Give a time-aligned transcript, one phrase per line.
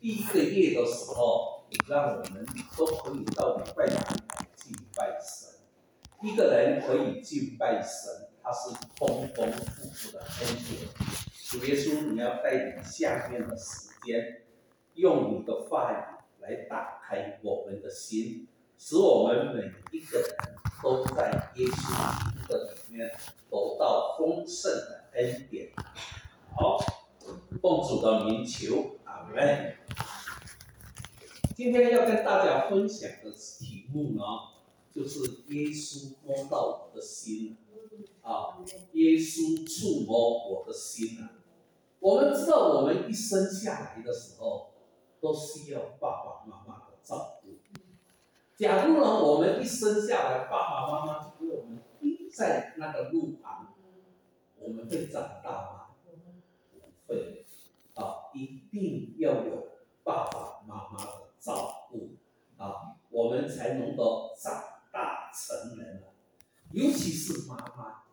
[0.00, 4.16] 第一个月的时候，让我们都可以到礼拜堂
[4.56, 5.60] 去拜神。
[6.22, 10.88] 一个人可以敬拜神，他是丰丰富富的恩典。
[11.44, 14.42] 主耶稣，你要带领下面的时间，
[14.94, 15.96] 用你的话语
[16.40, 18.48] 来打开我们的心，
[18.78, 20.28] 使我们每一个人
[20.82, 23.06] 都在耶稣的里面
[23.50, 25.70] 得到丰盛的恩典。
[26.56, 26.78] 好，
[27.60, 29.76] 奉主的名求，好嘞。
[31.54, 34.24] 今天要跟大家分享的题目呢，
[34.90, 37.58] 就是耶稣摸到我的心
[38.22, 38.56] 啊，
[38.92, 41.36] 耶稣触摸我的心啊。
[41.98, 44.70] 我们知道，我们一生下来的时候，
[45.20, 47.58] 都需要爸爸妈妈的照顾。
[48.56, 53.74] 假如呢，我们一生下来，爸爸妈妈就给我们钉在那个路旁，
[54.58, 55.86] 我们会长大吗？
[57.06, 57.39] 不会。
[58.32, 59.68] 一定要有
[60.02, 62.16] 爸爸妈妈的照顾
[62.56, 66.04] 啊，我们才能够长大成人
[66.72, 68.04] 尤其是妈妈，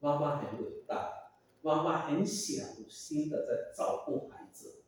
[0.00, 1.16] 妈妈很伟大。
[1.62, 4.82] 妈妈很小心的在照顾孩子，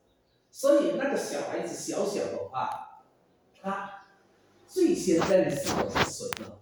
[0.51, 3.05] 所以那个小孩子小小的话，
[3.61, 4.07] 他
[4.67, 6.53] 最先认识的是谁呢？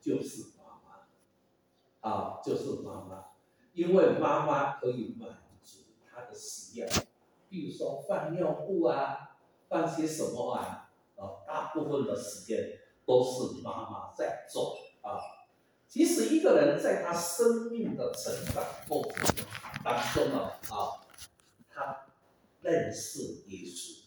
[0.00, 3.26] 就是妈妈，啊，就是妈妈，
[3.74, 5.28] 因为妈妈可以满
[5.62, 5.80] 足
[6.10, 6.86] 他的需要，
[7.56, 9.30] 比如说换尿布啊，
[9.70, 15.16] 换些什么啊，啊，大部分的时间都是妈妈在做啊。
[15.88, 19.46] 其实一个人在他生命的成长过程
[19.82, 21.00] 当中呢，啊，
[21.70, 22.04] 他
[22.60, 24.04] 认识耶稣，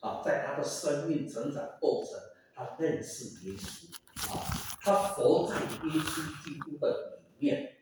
[0.00, 2.18] 啊，在他的生命成长过程，
[2.52, 4.42] 他认识耶稣，啊，
[4.82, 7.76] 他活在耶稣基督的里面，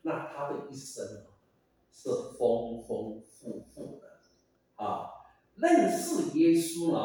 [0.00, 1.20] 那他的一生呢，
[1.98, 4.20] 是丰丰富富的，
[4.74, 5.08] 啊，
[5.54, 7.00] 认识耶稣呢，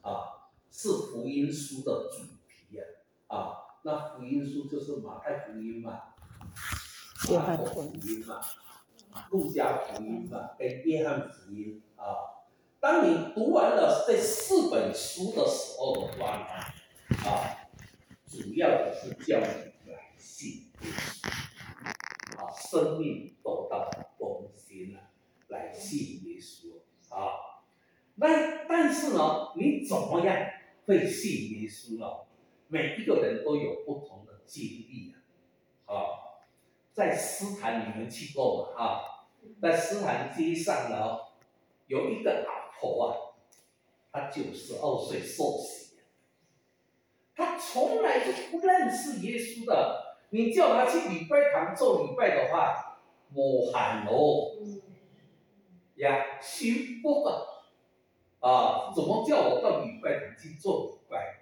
[0.00, 2.82] 啊，是福音书的主题呀，
[3.26, 3.60] 啊。
[3.82, 6.14] 那福音书就是马太福音嘛，
[7.30, 8.40] 马可福音嘛，
[9.30, 12.48] 路加福音嘛，跟约翰福音啊。
[12.80, 16.46] 当你读完了这四本书的时候的话呢，
[17.28, 17.68] 啊，
[18.26, 21.28] 主要的是叫你来信耶稣，
[22.38, 23.90] 啊，生命得到
[25.54, 26.74] 来信耶稣
[27.14, 27.62] 啊。
[28.16, 30.36] 那但是呢，你怎么样
[30.86, 32.06] 会信耶稣呢？
[32.68, 35.14] 每一个人都有不同的经历
[35.84, 35.96] 啊，啊，
[36.92, 39.00] 在斯坦你们去过嘛啊，
[39.60, 41.18] 在斯坦街上呢，
[41.86, 43.10] 有一个阿婆啊，
[44.12, 45.98] 她九十二岁受洗，
[47.36, 53.00] 她从来就不认识耶稣的，你叫她去礼拜堂做礼拜的话，
[53.34, 54.56] 我喊哦，
[55.96, 57.46] 呀，行不的，
[58.40, 61.40] 啊，怎么叫我到礼拜堂去做礼拜？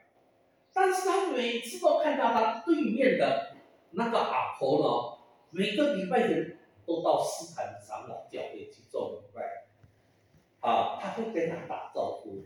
[0.72, 3.54] 但是他每次都看到他对面的
[3.92, 5.18] 那个阿婆呢，
[5.50, 9.66] 每个礼拜天都到斯坦长老教会去做礼拜，
[10.60, 12.44] 啊，他会跟他打招呼。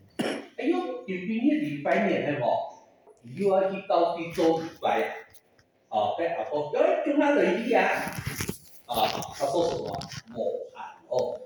[0.57, 2.83] 哎呦，你明天礼拜年的哦，
[3.23, 5.15] 你又要去到去做礼拜呀？
[5.89, 7.85] 啊，跟阿婆，哎，跟他来一样？
[8.87, 9.87] 啊，他说什么？
[10.35, 11.39] 我喊哦，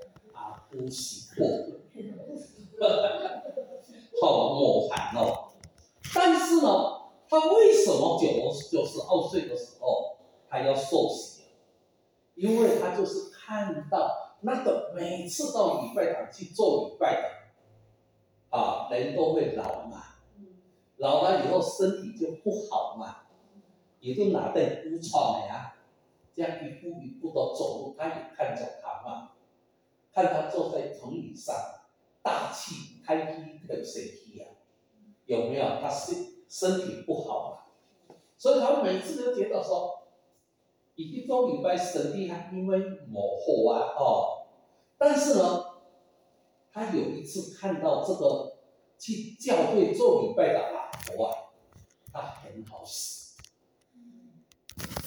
[0.71, 1.47] 阿婆喜过，
[4.21, 5.51] 好，我喊哦。
[6.15, 10.17] 但是呢，他为什么九九十二岁的时候
[10.49, 11.43] 他要受洗？
[12.37, 20.03] 因为他就是看到那个每次到礼拜堂去做礼拜的，啊，人都会老嘛，
[20.99, 23.23] 老了以后身体就不好嘛，
[23.99, 25.75] 也就拿点骨疮呀，
[26.35, 29.30] 这样一步一步的走路，他也看着他嘛，
[30.21, 31.55] 看他坐在藤椅上，
[32.23, 34.47] 大气开机的身体呀。
[35.25, 37.51] 有没有他身身体不好
[38.09, 38.15] 嘛？
[38.37, 40.09] 所以他每次都觉得说，
[40.97, 44.49] 已经做礼拜神体还因为模糊啊哦，
[44.99, 45.65] 但是呢，
[46.73, 48.57] 他有一次看到这个
[48.99, 51.33] 去教会做礼拜的阿婆啊，
[52.13, 53.37] 他很好死，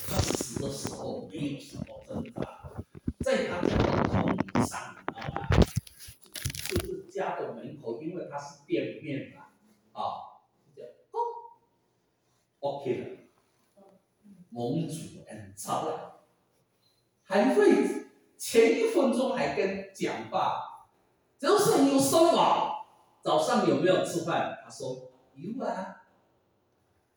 [0.08, 2.72] 他死的时候没有什么挣扎，
[3.20, 3.68] 在他的
[4.10, 4.96] 床椅上，
[7.24, 9.48] 家的门口，因为他是店面嘛。
[9.94, 10.42] 啊，
[10.76, 11.18] 叫哦
[12.60, 13.08] ，OK 了，
[14.50, 16.22] 蒙主恩召了，
[17.24, 18.06] 还会
[18.38, 20.88] 前一分钟还跟讲话，
[21.38, 22.86] 就是有什么，
[23.22, 24.60] 早上有没有吃饭？
[24.64, 26.04] 他说有啊，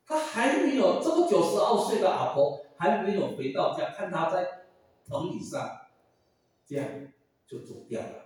[0.06, 4.66] 他还没有这个九十二岁的阿婆还没有回到家，看他在
[5.06, 5.88] 藤椅上，
[6.66, 6.86] 这样
[7.46, 8.25] 就走掉了，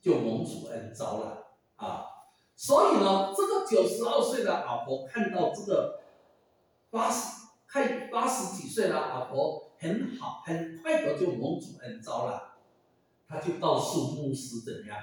[0.00, 2.04] 就蒙主恩召了啊。
[2.56, 6.00] 所以呢，这个九十二岁的老婆看到这个
[6.90, 12.56] 八十快八十几岁的老婆很好，很快的就蒙主恩召了，
[13.26, 14.98] 他就告诉牧师怎样，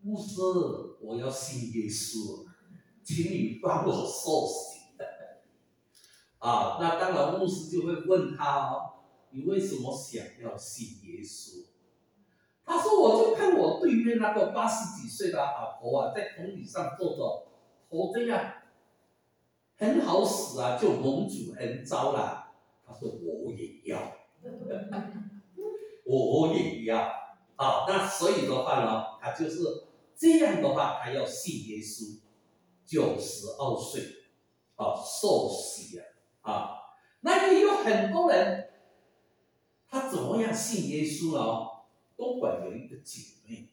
[0.00, 0.40] 牧师，
[1.00, 2.46] 我要信耶稣，
[3.02, 4.74] 请你帮我受洗。
[6.38, 8.92] 啊，那当然，牧师就会问他哦，
[9.30, 11.64] 你为什么想要信耶稣？
[12.66, 17.46] 他说，我就看我对面那个八十几岁的老婆啊，在桶椅上坐着，
[17.90, 18.54] 活这样，
[19.76, 22.52] 很好使啊，就蒙主恩招了。
[22.86, 24.12] 他说我也要，
[26.04, 27.12] 我也要。
[27.56, 29.58] 啊，那所以的话呢，他就是
[30.16, 32.20] 这样的话，他要信耶稣，
[32.84, 34.02] 九十二岁，
[34.76, 36.04] 啊，受洗了。
[36.40, 36.76] 啊，
[37.20, 38.70] 那也有很多人，
[39.88, 41.73] 他怎么样信耶稣呢？
[42.24, 43.68] 东莞有一个姐妹，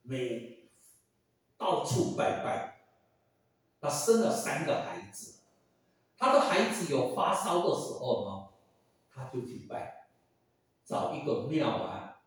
[0.00, 0.70] 每
[1.58, 2.80] 到处拜拜，
[3.78, 5.40] 她生了三个孩子，
[6.16, 8.48] 她的孩子有发烧的时候呢，
[9.14, 10.06] 她就去拜，
[10.86, 12.22] 找一个庙啊，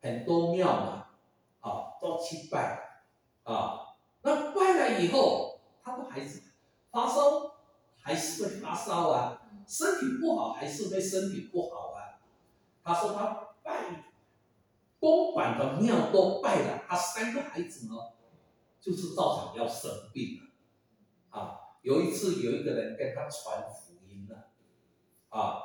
[0.00, 1.06] 很多庙嘛，
[1.60, 3.04] 啊，都去拜，
[3.42, 6.40] 啊，那拜了以后，她的孩子
[6.90, 7.50] 发烧。
[8.02, 12.16] 还是会发烧啊，身体不好还是会身体不好啊。
[12.82, 14.04] 他说他拜
[14.98, 17.94] 公馆的庙都拜了，他三个孩子呢，
[18.80, 21.38] 就是照常要生病了。
[21.38, 24.50] 啊，有一次有一个人跟他传福音了，
[25.28, 25.62] 啊，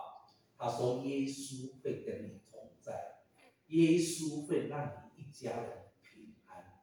[0.57, 3.19] 他说耶稣会跟你同在，
[3.67, 6.81] 耶稣会让你一家人平安。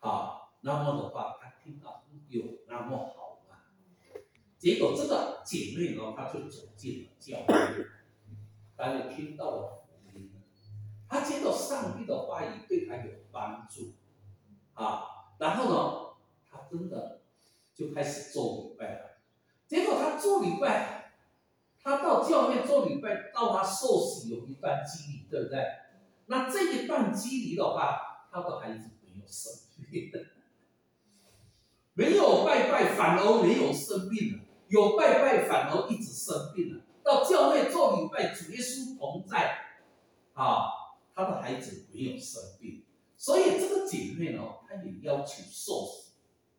[0.00, 3.28] 啊，那么的话，他听到有那么好。
[4.58, 7.86] 结果这个姐妹呢，她就走进了教会，
[8.76, 9.79] 她就听到了，
[11.10, 13.94] 她觉得上帝的话语对他有帮助，
[14.74, 15.02] 啊，
[15.38, 16.14] 然后呢，
[16.48, 17.22] 他真的
[17.74, 19.00] 就开始做礼拜了。
[19.66, 21.12] 结果他做礼拜，
[21.82, 25.66] 他到教会做礼拜，到他受洗有一段经历，对不对？
[26.26, 29.52] 那这一段经历的话，他的孩子没有生
[29.90, 30.12] 病，
[31.94, 34.44] 没有拜拜，反而没有生病了。
[34.68, 36.84] 有拜拜，反而一直生病了。
[37.02, 39.58] 到教会做礼拜，主耶稣同在，
[40.34, 40.70] 啊，
[41.14, 42.84] 他的孩子没有生病，
[43.16, 46.12] 所以这个姐妹呢，她也要求受死，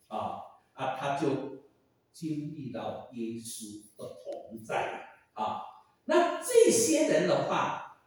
[0.07, 0.41] 啊
[0.73, 1.63] 啊，她就
[2.11, 5.61] 经历到耶稣的同在啊。
[6.05, 8.01] 那这些人的话，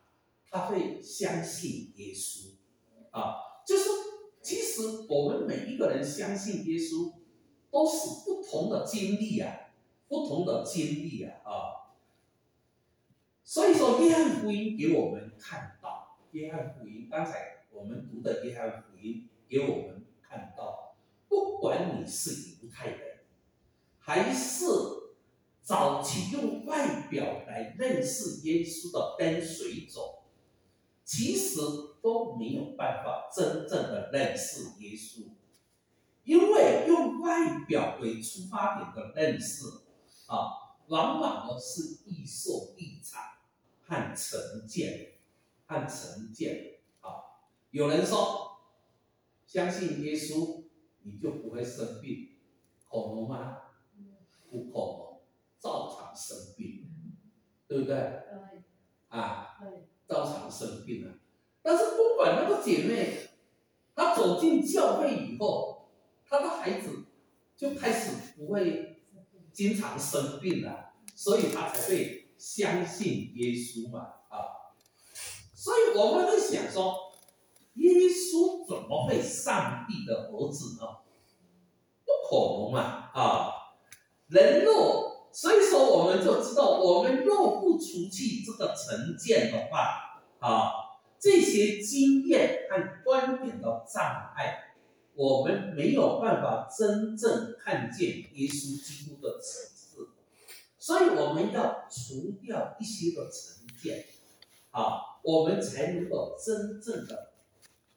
[0.50, 2.55] 他会相信耶稣，
[3.11, 3.37] 啊，
[3.67, 3.85] 就是
[4.43, 7.12] 其实我们每一个人相信耶稣，
[7.70, 9.61] 都是不同的经历啊。
[10.06, 11.50] 不同的经历啊，啊，
[13.43, 15.74] 所以说约翰福音给我们看，
[16.35, 20.97] 约翰福音刚才我们读的约翰福音给我们看到，
[21.29, 23.21] 不管你是犹太人，
[24.01, 24.65] 还是
[25.63, 30.01] 早期用外表来认识耶稣的跟随者，
[31.05, 31.61] 其实
[32.03, 35.29] 都没有办法真正的认识耶稣，
[36.25, 39.67] 因为用外表为出发点的认识。
[40.27, 43.23] 啊，往往呢是易受易残
[43.87, 45.14] 和成见，
[45.67, 47.41] 和成见啊。
[47.71, 48.59] 有人说，
[49.47, 50.65] 相信耶稣
[51.03, 52.31] 你就不会生病，
[52.89, 53.59] 可能吗？
[54.51, 55.21] 不可能，
[55.59, 56.89] 照常生病，
[57.67, 57.97] 对不对？
[59.09, 59.59] 啊，
[60.09, 61.15] 照常生病了。
[61.63, 63.31] 但是不管那个姐妹，
[63.94, 65.89] 她走进教会以后，
[66.27, 67.05] 她的孩子
[67.56, 68.91] 就开始不会。
[69.55, 74.24] 经常生病了，所以她才会相信耶稣嘛啊！
[75.65, 76.94] 所以我们会想说，
[77.77, 80.87] 耶稣怎么会上帝的儿子呢？
[82.05, 83.51] 不可能嘛啊！
[84.27, 90.71] 人若所以说我们就知道，我们若不除去这个成见的话啊，
[91.19, 94.75] 这些经验和观点的障碍。
[95.15, 100.11] 我们没有办法真正看见耶稣基督的层次，
[100.79, 104.05] 所以我们要除掉一些的成见，
[104.75, 107.33] 啊，我们才能够真正的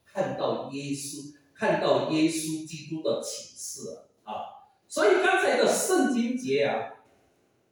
[0.05, 4.69] 看到耶稣，看到耶稣基督的启示啊。
[4.87, 6.93] 所以刚才的圣经节啊，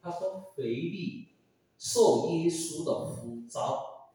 [0.01, 1.29] 他说腓力
[1.77, 4.09] 受耶稣的呼召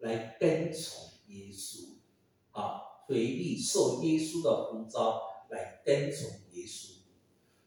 [0.00, 1.94] 来跟从耶稣
[2.50, 2.82] 啊。
[3.08, 6.94] 回力受耶稣的呼召来跟从耶稣，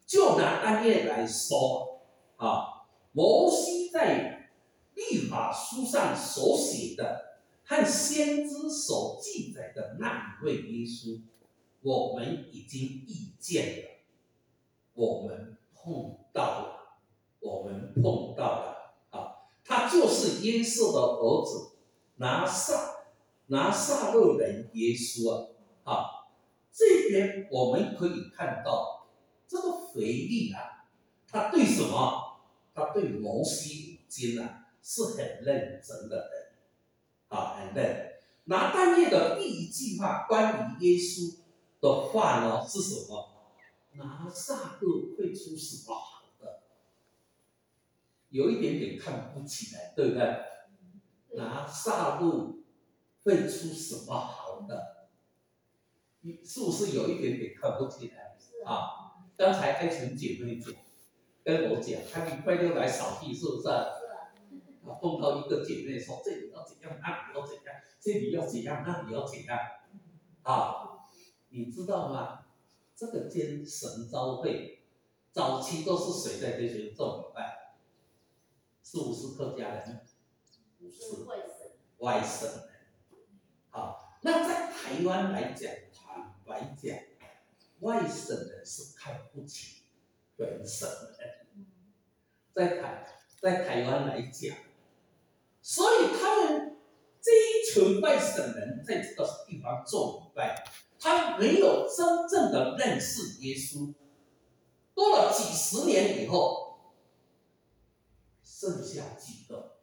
[0.04, 2.02] 就拿单页来说
[2.36, 4.29] 啊，摩西在
[5.00, 11.22] 律法书上所写的，和先知所记载的那一位耶稣，
[11.80, 13.88] 我们已经遇见了，
[14.92, 16.98] 我们碰到了，
[17.40, 19.48] 我们碰到了啊！
[19.64, 21.76] 他就是耶稣的儿子，
[22.16, 22.96] 拿撒
[23.46, 25.48] 拿撒勒人耶稣啊！
[25.84, 26.04] 啊，
[26.70, 29.08] 这边我们可以看到
[29.48, 30.84] 这个腓力啊，
[31.26, 32.26] 他对什么？
[32.74, 36.52] 他对摩西经啊是很认真的人。
[37.28, 38.10] 啊，很认。
[38.44, 41.36] 拿但业的第一句话关于耶稣
[41.80, 43.28] 的话呢是什么？
[43.92, 46.62] 拿撒勒会出什么好的？
[48.30, 50.44] 有一点点看不起来，对不对？
[51.36, 52.56] 拿撒勒
[53.22, 55.06] 会出什么好的？
[56.22, 58.36] 你是不是有一点点看不起来？
[58.64, 60.74] 啊，刚才爱群姐妹讲，
[61.44, 63.68] 跟我讲，她礼拜六来扫地，是不是？
[64.84, 69.58] 碰到一个姐妹说：“这里要怎样，那里要怎样，这里要怎样，那里要怎样。”
[70.42, 71.00] 啊，
[71.50, 72.46] 你知道吗？
[72.96, 74.82] 这个间神招会，
[75.32, 77.76] 早期都是谁在这些做礼拜？
[78.82, 80.00] 是不是客家人？
[80.78, 81.24] 不是，
[81.98, 82.70] 外省人。
[83.70, 86.98] 好，那在台湾来讲，坦白讲，
[87.80, 89.82] 外省人是看不起
[90.36, 91.66] 本省人。
[92.52, 93.06] 在台，
[93.40, 94.56] 在台湾来讲。
[95.72, 96.76] 所以他们
[97.22, 100.64] 这一群外省人在这个地方做礼拜，
[100.98, 103.94] 他没有真正的认识耶稣。
[104.92, 106.96] 过了几十年以后，
[108.42, 109.76] 剩下几个。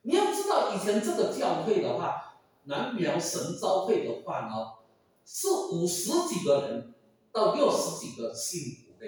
[0.00, 4.78] 你要知道，以前这个教会的话，南苗神召会的话呢，
[5.26, 6.94] 是五十几个人
[7.30, 9.06] 到六十几个信徒的，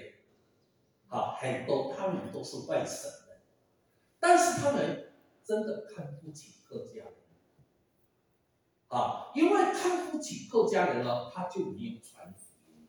[1.09, 3.41] 啊，很多他们都是外省人，
[4.21, 5.05] 但是他们。
[5.47, 7.15] 真的看不起客家人，
[8.89, 12.89] 啊，因为看不起客家人呢，他就没有传福音。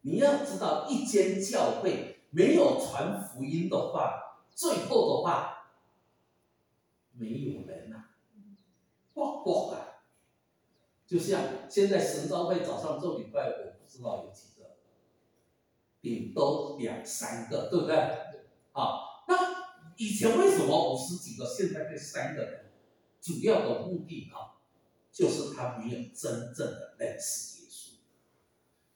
[0.00, 5.72] 你要知道，一间教会没有传福音的话，最后的话，
[7.12, 8.04] 没有人呐，
[9.12, 10.00] 不不啊。
[11.06, 14.78] 就像现在神召会早上做礼拜，我不知道有几个，
[16.00, 17.94] 顶多两三个，对不对？
[18.72, 19.65] 啊，那。
[19.96, 22.72] 以前为什么五十几个，现在变三个人？
[23.20, 24.60] 主要的目的啊，
[25.10, 27.94] 就是他没有真正的认识耶稣。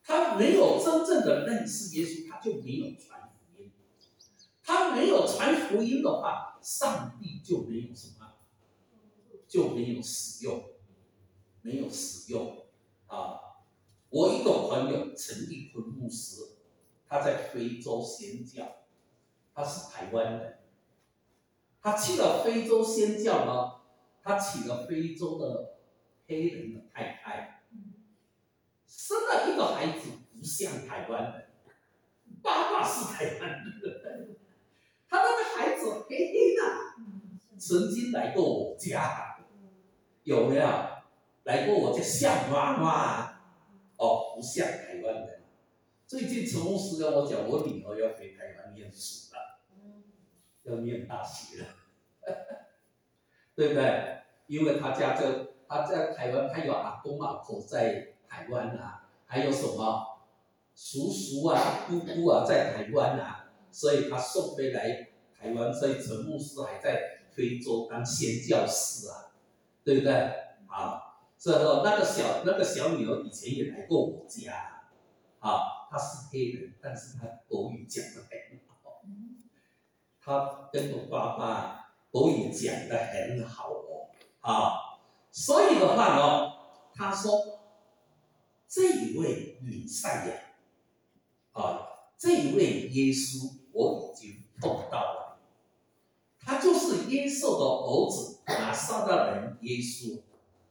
[0.04, 3.72] 他没有真正的认识耶稣，他就没有传福音。
[4.62, 8.34] 他没有传福音的话，上帝就没有什么，
[9.48, 10.64] 就没有使用，
[11.62, 12.66] 没有使用
[13.06, 13.40] 啊！
[14.10, 16.42] 我一个朋友陈立坤牧师，
[17.08, 18.84] 他在非洲宣教，
[19.52, 20.59] 他是台湾人。
[21.82, 23.80] 他去了非洲宣教呢，
[24.22, 25.76] 他娶了非洲的
[26.26, 27.62] 黑人的太太，
[28.86, 31.50] 生了一个孩子，不像台湾人，
[32.42, 34.36] 爸爸是台湾人，
[35.08, 39.38] 他那个孩子黑黑的，曾经来过我家，
[40.24, 40.66] 有没有？
[41.44, 43.40] 来过我家像妈妈，
[43.96, 45.42] 哦，不像台湾人。
[46.06, 49.49] 最近陈牧师跟我讲，我女儿要回台湾念书了。
[50.70, 51.66] 要念大学了，
[53.54, 54.18] 对不对？
[54.46, 60.18] 因为他家这他在台湾，他有阿公阿婆在台湾啊，还有什么
[60.74, 65.08] 叔叔啊、姑姑啊在台湾啊，所以他送回来
[65.38, 69.30] 台湾，所以陈牧师还在非洲当宣教士啊，
[69.84, 70.12] 对不对？
[70.66, 71.00] 啊，
[71.38, 74.82] 所以说那个小那个小女儿以前也来过我家，
[75.38, 78.60] 啊，她是黑人，但是她国语讲的很。
[80.22, 84.10] 他跟我爸爸都语讲的很好哦，
[84.40, 85.00] 啊，
[85.30, 86.52] 所以的话呢，
[86.94, 87.60] 他说
[88.68, 95.38] 这一位弥赛亚，啊，这一位耶稣我已经碰到了，
[96.38, 100.20] 他就是耶稣的儿子拿撒勒人耶稣，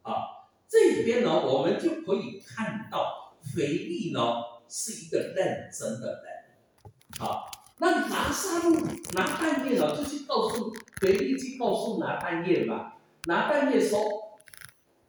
[0.04, 4.22] 啊，这里边呢，我们就可以看到腓力呢
[4.68, 7.50] 是一个认真的人，啊。
[7.82, 8.76] 那拿撒路
[9.14, 12.94] 拿半夜了，就去告诉腓力，去告诉拿半夜嘛。
[13.24, 14.02] 拿半夜说，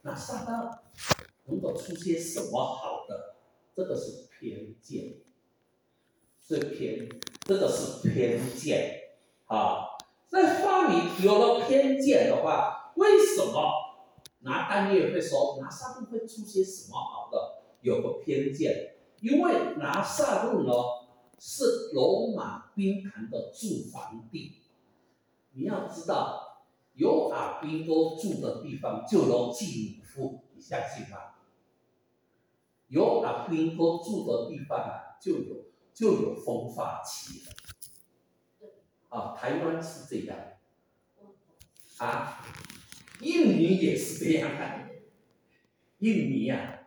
[0.03, 0.79] 拿撒旦
[1.47, 3.35] 能够出些什么好的？
[3.75, 5.15] 这个是偏见，
[6.41, 7.09] 是偏，
[7.41, 9.01] 这个是偏见
[9.47, 9.89] 啊。
[10.29, 13.69] 在话里有了偏见的话，为什么
[14.39, 17.63] 拿半夜会说拿撒路会出些什么好的？
[17.81, 20.71] 有个偏见，因为拿撒路呢。
[21.43, 24.57] 是罗马兵团的驻防地，
[25.53, 31.17] 你要知道，有阿兵哥住的地方就有继母父，你相信吗？
[32.89, 37.41] 有阿兵哥住的地方啊，就有就有风发期。
[39.09, 40.37] 啊，台湾是这样，
[41.97, 42.45] 啊，
[43.19, 44.87] 印尼也是这样啊。
[45.97, 46.83] 印尼啊，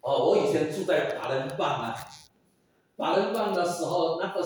[0.00, 1.96] 哦，我以前住在华人棒啊，
[2.98, 4.44] 法轮棒的时候，那个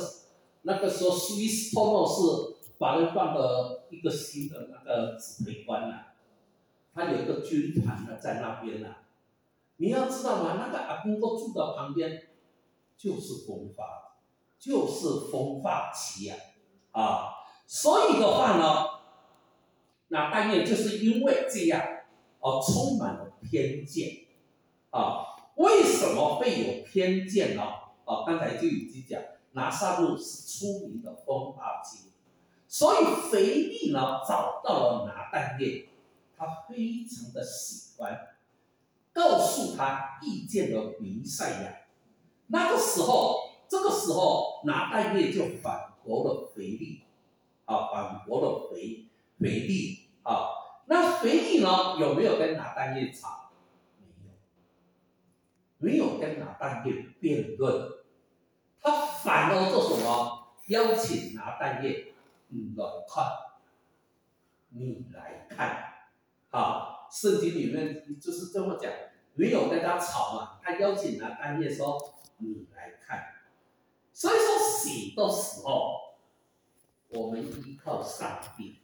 [0.63, 6.13] 那个时候，Swiss Tono 是法轮棒的一个新的那个指挥官呐，
[6.95, 8.89] 他有一个军团呢在那边呐。
[9.79, 10.55] 你要知道嘛？
[10.59, 12.29] 那个阿公都住的旁边，
[12.97, 14.19] 就是风发，
[14.59, 16.37] 就是风发期呀，
[16.93, 17.31] 啊，
[17.67, 18.87] 所以的话呢，
[20.09, 21.83] 那半夜就是因为这样，
[22.41, 23.31] 哦，充满了。
[23.51, 24.09] 偏见，
[24.91, 27.63] 啊，为什么会有偏见呢？
[28.05, 32.11] 啊，刚才就已经讲，拿撒路是出名的风化机，
[32.67, 35.89] 所以腓力呢找到了拿但业，
[36.37, 38.19] 他非常的喜欢，
[39.13, 41.77] 告诉他意见的弥赛亚。
[42.49, 47.03] 那个时候，这个时候拿但业就反驳了腓力，
[47.65, 49.07] 啊，反驳了腓
[49.39, 50.49] 腓力，啊。
[50.87, 51.97] 那腓力呢？
[51.99, 53.42] 有没有跟拿但业吵？
[55.83, 57.91] 没有，跟拿但业辩论，
[58.81, 60.55] 他反而做什么？
[60.69, 62.15] 邀请拿但业，
[62.49, 63.25] 你来看，
[64.69, 65.93] 你来看，
[66.51, 68.93] 啊，圣经里面就是这么讲，
[69.35, 71.99] 没有跟他吵嘛，他邀请拿但业说，
[72.39, 73.25] 你来看。
[74.13, 76.15] 所以说，许多时候，
[77.09, 78.79] 我们依靠上帝。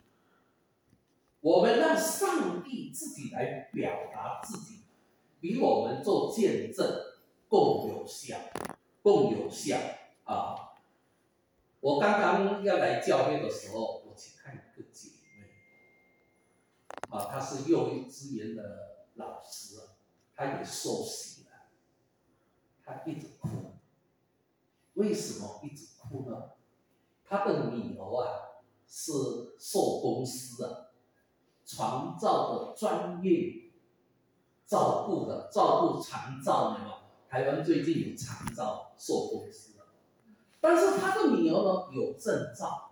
[1.41, 4.78] 我们让上帝自己来表达自己，
[5.41, 6.87] 比我们做见证
[7.49, 8.37] 更有效，
[9.03, 9.77] 更有效
[10.25, 10.75] 啊！
[11.81, 15.47] 我刚刚要来教会的时候，我去看一个姐妹，
[17.09, 19.81] 啊，她是幼儿资源的老师，
[20.35, 21.51] 她也受洗了，
[22.85, 23.49] 她一直哭，
[24.95, 26.51] 为什么一直哭呢？
[27.25, 29.13] 她的女儿啊是
[29.59, 30.85] 受公司啊。
[31.71, 33.68] 创造的专业
[34.69, 39.73] 照顾的照顾长照的嘛，台湾最近有长照受公司，
[40.61, 42.91] 但是他的女儿呢有证照，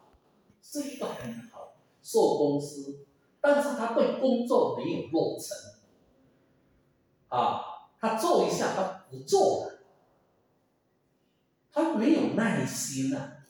[0.62, 3.04] 是一个很好受公司，
[3.42, 5.74] 但是他对工作没有热忱，
[7.28, 9.80] 啊，他做一下他不做了，
[11.70, 13.44] 他没有耐心啊，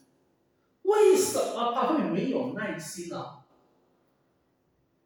[0.82, 3.44] 为什么他会没有耐心呢？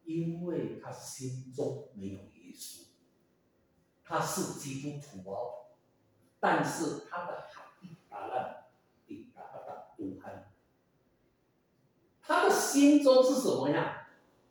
[0.05, 2.87] 因为他心中没有耶稣，
[4.11, 5.67] 他是基督徒哦，
[6.37, 8.65] 但是他的哈利达拉
[9.07, 10.51] 抵达达不安，
[12.21, 14.09] 他的心中是什么呀？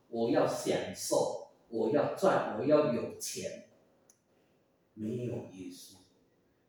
[0.08, 3.68] 我要享受，我要赚，我要有钱，
[4.94, 5.96] 没有耶稣，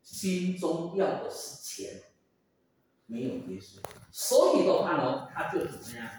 [0.02, 2.02] 心中要的是钱，
[3.06, 3.78] 没有耶稣，
[4.10, 6.10] 所以的话呢，他就怎么样？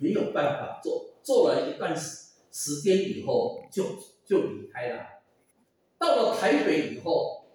[0.00, 3.84] 没有办法做，做了一段时时间以后就
[4.26, 5.22] 就离开了。
[5.96, 7.46] 到了台北以后，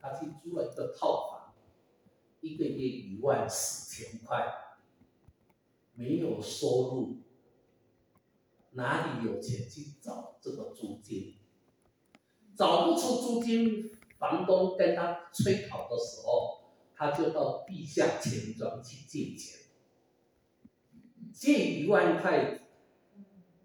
[0.00, 1.54] 他去租了一个套房，
[2.40, 4.46] 一个月一万四千块，
[5.92, 7.18] 没有收入，
[8.70, 11.34] 哪里有钱去找这个租金？
[12.56, 19.60] 找不出租金，房东跟他催讨的时候，他就到地下钱庄去借钱。
[21.34, 22.62] 借一万块，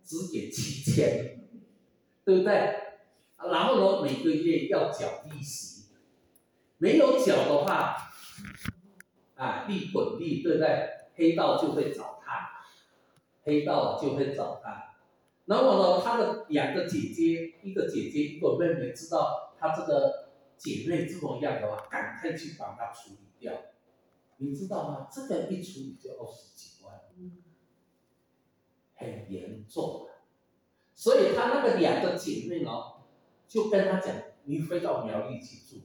[0.04, 1.41] 只给七千，
[2.24, 2.52] 对不对？
[3.38, 5.88] 然后呢，每个月要缴利息，
[6.78, 7.98] 没有缴的话，
[9.36, 10.90] 啊，利滚利，对不对？
[11.16, 12.64] 黑道就会找他，
[13.44, 14.96] 黑道就会找他。
[15.46, 23.54] 然后呢，他的两个姐姐，一个姐姐，一个妹妹，知道他这个姐妹这么样的话，赶快去把他处理掉。
[24.38, 25.08] 你知道吗？
[25.12, 27.02] 这个一处理就二十几万。
[28.94, 30.11] 很严重的，
[31.02, 32.70] 所以他那个两个姐妹呢，
[33.48, 35.84] 就跟他讲：“你回到苗栗去住。”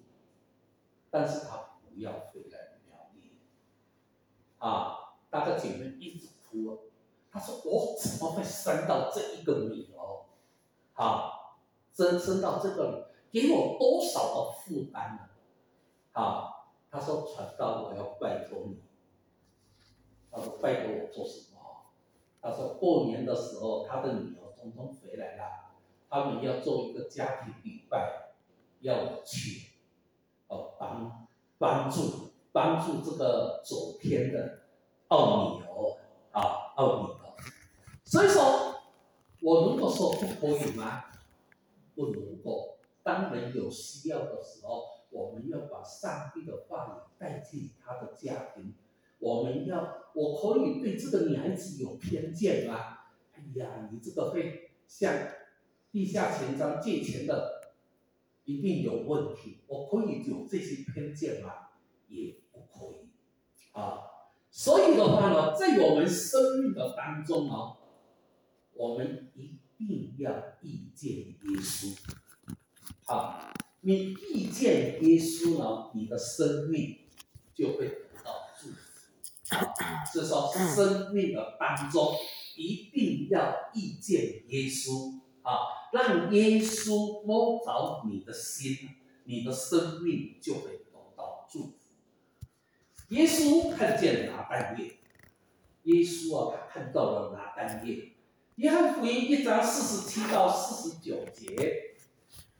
[1.08, 3.38] 但是他不要回来苗栗。
[4.58, 6.90] 啊，那个姐妹一直哭，
[7.30, 10.26] 她说：“我怎么会生到这一个女儿？
[11.02, 11.32] 啊，
[11.94, 15.30] 生生到这个，给我多少的负担呢？”
[16.12, 18.82] 啊，她说：“传道，我要拜托你。”
[20.30, 21.86] 他说：“拜托我做什么？”
[22.42, 25.42] 他说过年的时候，他的女儿通通回来了，
[26.08, 28.32] 他们要做一个家庭礼拜，
[28.80, 29.70] 要我去，
[30.48, 34.62] 哦帮帮助帮助这个走偏的
[35.08, 35.98] 奥女儿
[36.32, 37.36] 啊奥女儿，
[38.04, 38.80] 所以说，
[39.40, 41.04] 我如果说不可以吗？
[41.94, 42.78] 不能够。
[43.04, 48.74] 当人有需要的时候，我们要把上帝的话语带进他的家庭。
[49.20, 52.98] 我们要，我可以对这个女孩子有偏见吗？
[53.36, 55.12] 哎呀，你这个会向
[55.92, 57.60] 地下钱庄借钱的，
[58.44, 59.58] 一定有问题。
[59.66, 61.52] 我可以有这些偏见吗？
[62.08, 63.08] 也不可以
[63.72, 63.98] 啊。
[64.50, 67.76] 所以的话呢，在我们生命的当中呢，
[68.72, 71.94] 我们一定要遇见耶稣
[73.06, 73.52] 啊。
[73.80, 77.00] 你遇见耶稣呢，你的生命
[77.54, 79.54] 就会得到祝福。
[79.54, 82.14] 啊，所以说生命的当中
[82.56, 88.76] 一定要遇见耶稣啊，让耶稣摸着你的心，
[89.24, 91.72] 你的生命就会得到祝福。
[93.10, 94.98] 耶稣看见拿单叶，
[95.84, 98.12] 耶稣啊，看到了拿单叶。
[98.56, 101.54] 约翰福音一章四十七到四十九节。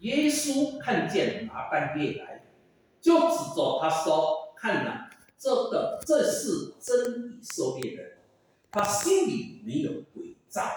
[0.00, 2.44] 耶稣看见拿单叶来，
[3.00, 8.15] 就指着他说：“看呐，这个这是真以色列人，
[8.76, 10.70] 他心里没有诡诈。”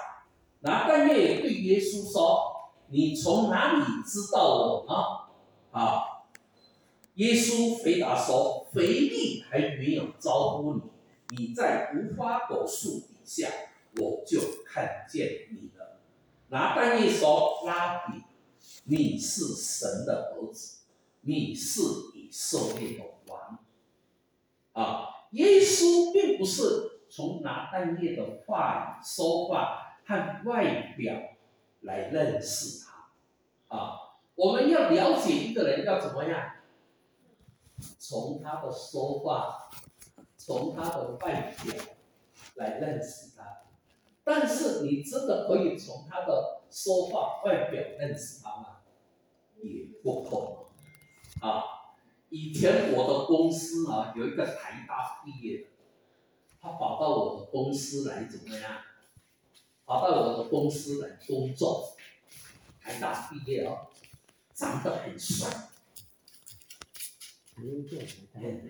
[0.62, 4.94] 拿单叶对耶稣说：“你从哪里知道我呢？”
[5.78, 6.24] 啊，
[7.16, 10.82] 耶稣回答说：“腓力还没有招呼你，
[11.38, 13.50] 你在无花果树底下，
[13.98, 16.00] 我就看见你了。”
[16.48, 18.24] 拿单叶说：“拉比。”
[18.86, 20.80] 你是神的儿子，
[21.22, 21.82] 你是
[22.16, 23.60] 以色列的王，
[24.74, 25.06] 啊！
[25.32, 31.16] 耶稣并不是从拿单叶的话、说话和外表
[31.82, 34.00] 来认识他，啊！
[34.36, 36.52] 我们要了解一个人要怎么样？
[37.98, 39.70] 从他的说话，
[40.38, 41.74] 从他的外表
[42.56, 43.64] 来认识他。
[44.24, 48.66] 但是你真的可以从他的说话、外表认识他吗？
[49.62, 50.66] 也不可
[51.42, 51.64] 能啊！
[52.30, 55.69] 以前我的公司啊，有一个台大毕业的，
[56.70, 58.82] 他跑到我的公司来怎么样？
[59.86, 61.96] 跑到我的公司来工作，
[62.80, 63.88] 台大毕业哦，
[64.54, 65.50] 长得很帅，
[67.56, 67.64] 很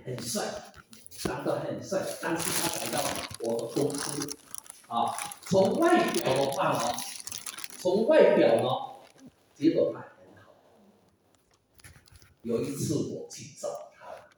[0.06, 0.46] 很帅，
[1.10, 3.02] 长得很帅，但是他来到
[3.42, 4.38] 我的公司
[4.88, 6.94] 啊，从外表的话呢，
[7.80, 8.70] 从外表呢，
[9.54, 10.06] 结果他。
[12.42, 14.30] 有一次我去找他，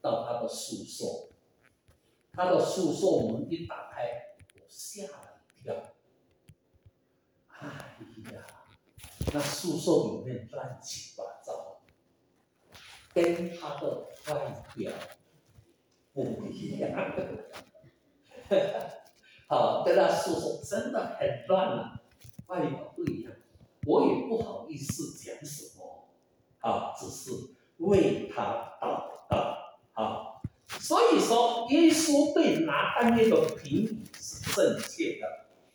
[0.00, 1.28] 到他的宿舍，
[2.32, 5.74] 他的宿舍门一打开，我吓了一跳。
[7.48, 7.68] 哎
[8.32, 8.46] 呀，
[9.32, 11.82] 那宿舍里面乱七八糟，
[13.12, 14.92] 跟他的外表
[16.12, 16.90] 不一样。
[19.46, 22.00] 好，跟他宿舍真的很乱啊，
[22.46, 23.32] 外表不一样，
[23.86, 26.08] 我也不好意思讲什么。
[26.60, 27.30] 啊，只是
[27.78, 29.56] 为他祷告
[29.94, 30.29] 啊，
[30.80, 35.26] 所以说耶稣对拿单耶的评语是正确的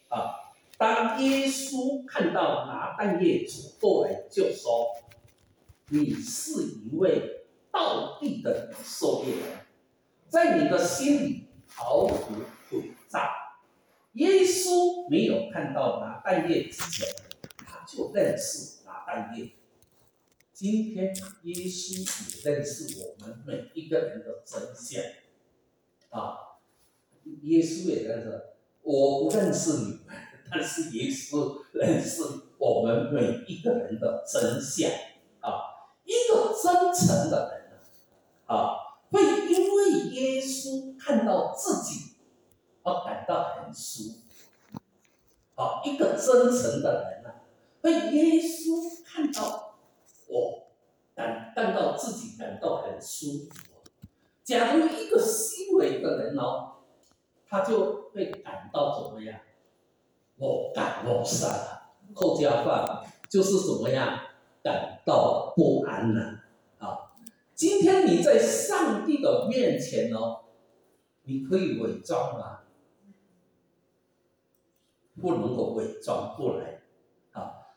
[0.10, 0.42] 啊。
[0.78, 4.88] 当耶稣看到拿单耶走过来，就说
[5.88, 9.60] ：“你是一位道地的以色列人，
[10.28, 12.10] 在你的心里毫无
[12.70, 13.32] 诡诈。”
[14.14, 17.08] 耶稣没有看到拿单耶之前，
[17.66, 19.52] 他就认识拿单耶。
[20.56, 21.14] 今天
[21.44, 25.04] 耶稣也认识我们每一个人的真相，
[26.08, 26.38] 啊，
[27.42, 28.42] 耶稣也认识，
[28.82, 30.16] 我不认识你们，
[30.50, 32.24] 但是耶稣认识
[32.58, 34.90] 我们每一个人的真相，
[35.42, 37.82] 啊，一个真诚的人，
[38.46, 38.78] 啊，
[39.12, 42.14] 会因为耶稣看到自己
[42.82, 44.80] 而感到很舒服，
[45.62, 47.42] 啊，一个真诚的人呢，
[47.82, 49.75] 被耶稣看到。
[50.28, 50.68] 我
[51.16, 53.76] 感感到自己感到很舒服。
[54.44, 56.78] 假如一个虚伪的人哦，
[57.48, 59.40] 他就会感到怎么样？
[60.38, 64.20] 我感我杀，后家饭就是怎么样？
[64.64, 66.40] 感到不安了
[66.80, 67.14] 啊！
[67.54, 70.46] 今天你在上帝的面前哦，
[71.22, 72.62] 你可以伪装吗？
[75.22, 76.75] 不能够伪装过来。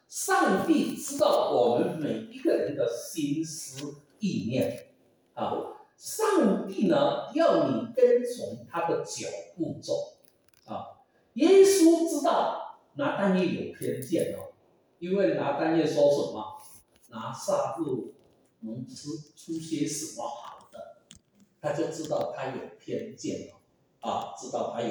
[0.09, 4.88] 上帝知道我们每一个人的心思意念，
[5.35, 5.53] 啊，
[5.99, 10.14] 上帝呢要你跟从他的脚步走，
[10.64, 14.55] 啊，耶稣知道拿单叶有偏见哦，
[14.99, 16.57] 因为拿单叶说什么，
[17.09, 18.14] 拿撒布
[18.61, 21.03] 能吃出些什么好的，
[21.61, 23.61] 他就知道他有偏见了，
[24.01, 24.90] 啊，知道他有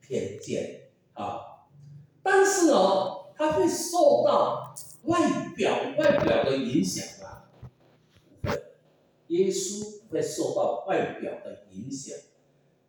[0.00, 1.68] 偏见，啊，
[2.24, 4.74] 但是呢，他会受到
[5.04, 7.44] 外表外表的影响吗？
[8.42, 8.62] 不会，
[9.28, 12.18] 耶稣不会受到外表的影响，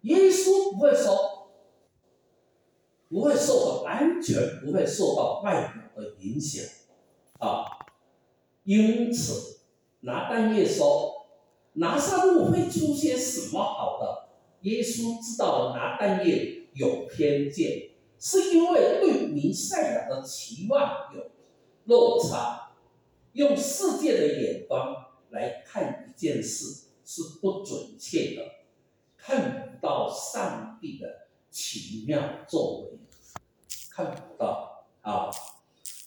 [0.01, 1.51] 耶稣不会说，
[3.09, 6.65] 不会受到完全不会受到外表的影响
[7.37, 7.65] 啊。
[8.63, 9.59] 因此，
[10.01, 11.27] 拿单叶说，
[11.73, 14.29] 拿撒路会出现什么好的？
[14.61, 17.88] 耶稣知道拿单叶有偏见，
[18.19, 21.31] 是因为对弥赛亚的期望有
[21.85, 22.73] 落差，
[23.31, 24.93] 用世界的眼光
[25.29, 28.51] 来看一件事是不准确的，
[29.17, 32.99] 看不到上帝的奇妙作为，
[33.89, 35.31] 看不到啊。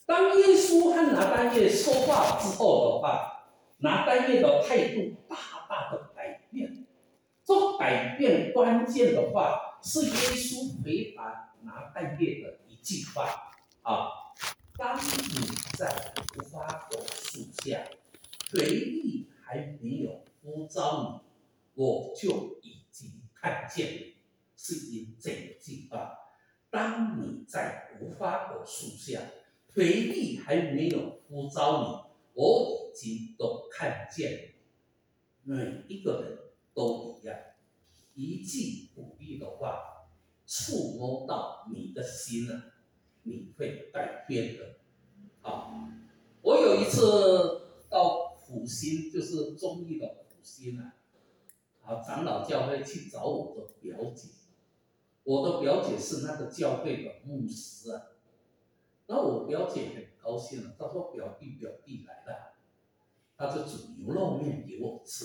[0.04, 3.46] 当耶稣和拿单叶说话之后的话，
[3.78, 5.36] 拿单叶的态度大
[5.68, 6.86] 大的改变。
[7.44, 14.08] 这改变关键的话是耶稣回答拿单叶的一句话啊：
[14.76, 15.46] 当你
[15.76, 17.84] 在无花果树下，
[18.50, 24.14] 回忆还没有呼召你，我就已经看见。
[24.56, 26.16] 是因这一句话：
[26.70, 29.20] 当你在无花果树下，
[29.74, 34.54] 回忆还没有呼召你，我已经都看见
[35.42, 36.38] 每一个人。
[36.74, 37.36] 都一样，
[38.14, 39.91] 一句鼓励的话，
[40.54, 42.74] 触摸到你的心了，
[43.22, 44.74] 你会改变的。
[45.40, 45.90] 啊，
[46.42, 50.92] 我有一次到普心，就是中医的普心啊，
[51.82, 54.28] 啊，长老教会去找我的表姐，
[55.24, 58.02] 我的表姐是那个教会的牧师啊，
[59.06, 62.52] 那我表姐很高兴了，她说表弟表弟来了，
[63.38, 65.24] 他就煮牛肉面给我吃。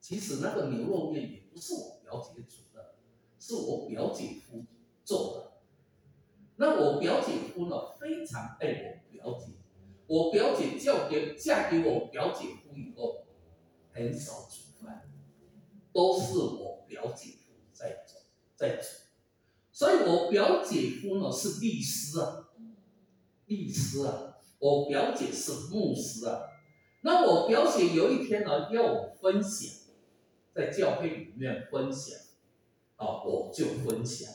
[0.00, 2.87] 其实那个牛肉面也不是我表姐煮的，
[3.38, 4.64] 是我表姐夫
[5.04, 5.52] 做的。
[6.56, 9.52] 那我表姐夫呢，非常爱我表姐。
[10.06, 13.26] 我表姐嫁给嫁给我表姐夫以后，
[13.92, 15.08] 很少煮饭，
[15.92, 18.20] 都是我表姐夫在做
[18.56, 18.86] 在煮。
[19.70, 22.48] 所以我表姐夫呢是律师啊，
[23.46, 26.40] 律师啊，我表姐是牧师啊。
[27.02, 29.78] 那我表姐有一天呢要我分享。
[30.54, 32.18] 在教会里面分享，
[32.98, 34.30] 啊，我就分享。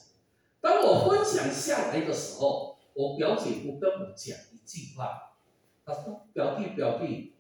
[0.60, 5.36] 当我分享下来的时候，我表姐夫跟我讲一句话，
[5.86, 7.36] 他说：“表弟，表弟，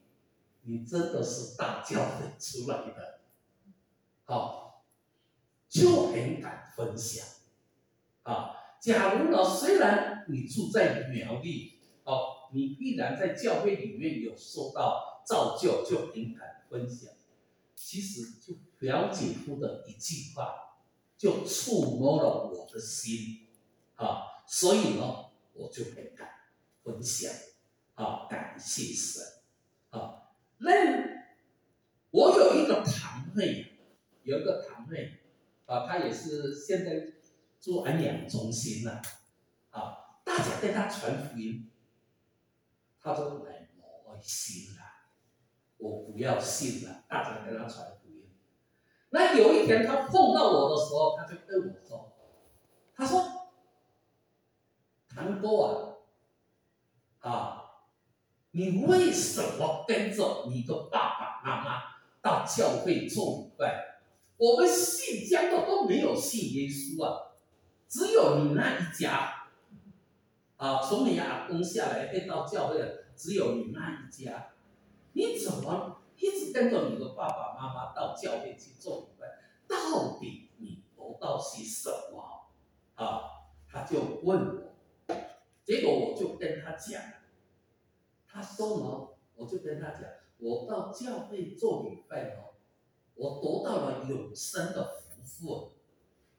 [0.63, 3.21] 你真的是大教会出来的，
[4.25, 4.83] 好，
[5.67, 7.25] 就很敢分享。
[8.23, 17.11] 啊，假如呢，虽然你住在苗栗，哦，你必然在教会里面有受到造就，就很敢分享。
[17.75, 20.72] 其实就。”表姐夫的一句话，
[21.23, 23.47] 就触摸了我的心，
[23.95, 26.27] 啊，所以呢，我就很感
[26.83, 27.31] 分享，
[27.95, 29.23] 啊，感谢神，
[29.91, 30.69] 啊，那
[32.11, 33.71] 我有一个堂妹，
[34.23, 35.21] 有一个堂妹，
[35.65, 37.13] 啊，她也是现在
[37.57, 39.01] 做安养中心了，
[39.69, 41.71] 啊，大家跟她传福音，
[43.01, 43.69] 她说来
[44.03, 44.81] 我信了，
[45.77, 47.92] 我不要信了，大家跟她传。
[49.15, 52.11] 那有一天他碰到我的时候，他就跟我说
[52.97, 53.23] ：“他说，
[55.07, 55.99] 堂哥
[57.19, 57.63] 啊，啊，
[58.49, 61.83] 你为什么跟着你的爸爸妈妈
[62.23, 63.99] 到教会做礼拜？
[64.37, 67.33] 我们信江的都没有信耶稣啊，
[67.87, 69.47] 只有你那一家，
[70.57, 74.53] 啊，从你阿公下来被到教会的只有你那一家，
[75.11, 79.27] 你怎么？”一直跟着你的爸爸妈妈到教会去做礼拜，
[79.67, 82.51] 到底你得到些什么？
[82.95, 84.61] 啊，他就问
[85.07, 85.15] 我，
[85.63, 87.01] 结果我就跟他讲，
[88.27, 90.01] 他说呢，我就跟他讲，
[90.37, 92.53] 我到教会做礼拜哦，
[93.15, 95.71] 我得到了永生的福分，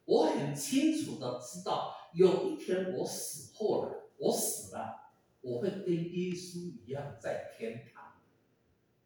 [0.05, 5.11] 我很清楚的知道，有一天我死后了，我死了，
[5.41, 8.13] 我会跟耶稣一样在天堂，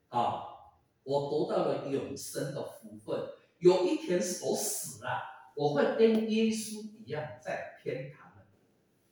[0.10, 0.55] 啊。
[1.03, 5.21] 我得到了永生的福分，有一天我死了，
[5.55, 8.29] 我会跟耶稣一样在天堂。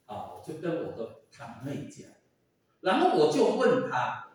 [0.08, 2.08] 啊，我就跟我的堂妹讲，
[2.80, 4.30] 然后我就问他，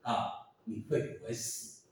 [0.00, 1.82] 啊，你会不会死？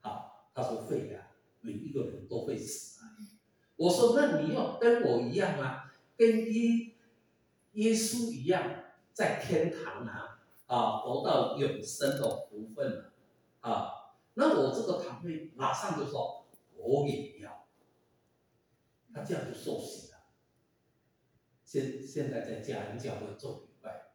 [0.00, 1.28] 啊，他说会呀，
[1.60, 3.14] 每一个人都会死啊。
[3.76, 6.96] 我说那你要跟我一样啊，跟耶
[7.74, 8.60] 耶稣一样
[9.12, 13.12] 在天堂啊，啊，得到永生的福分
[13.60, 14.01] 啊。
[14.34, 17.66] 那我这个堂妹马上就说我也要，
[19.12, 20.18] 他这样就受洗了。
[21.64, 24.12] 现现在在家人教会做礼拜，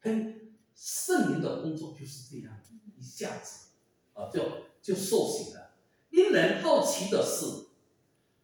[0.00, 2.60] 很圣灵的工作就是这样，
[2.96, 3.70] 一下子
[4.14, 4.42] 啊就
[4.80, 5.72] 就受洗了。
[6.10, 7.66] 令人好奇的是，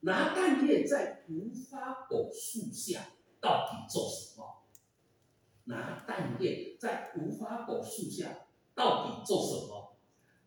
[0.00, 3.09] 拿蛋叶在无花果树下
[3.40, 4.62] 到底做什么？
[5.64, 9.76] 拿蛋叶在无花果树下到底做什么？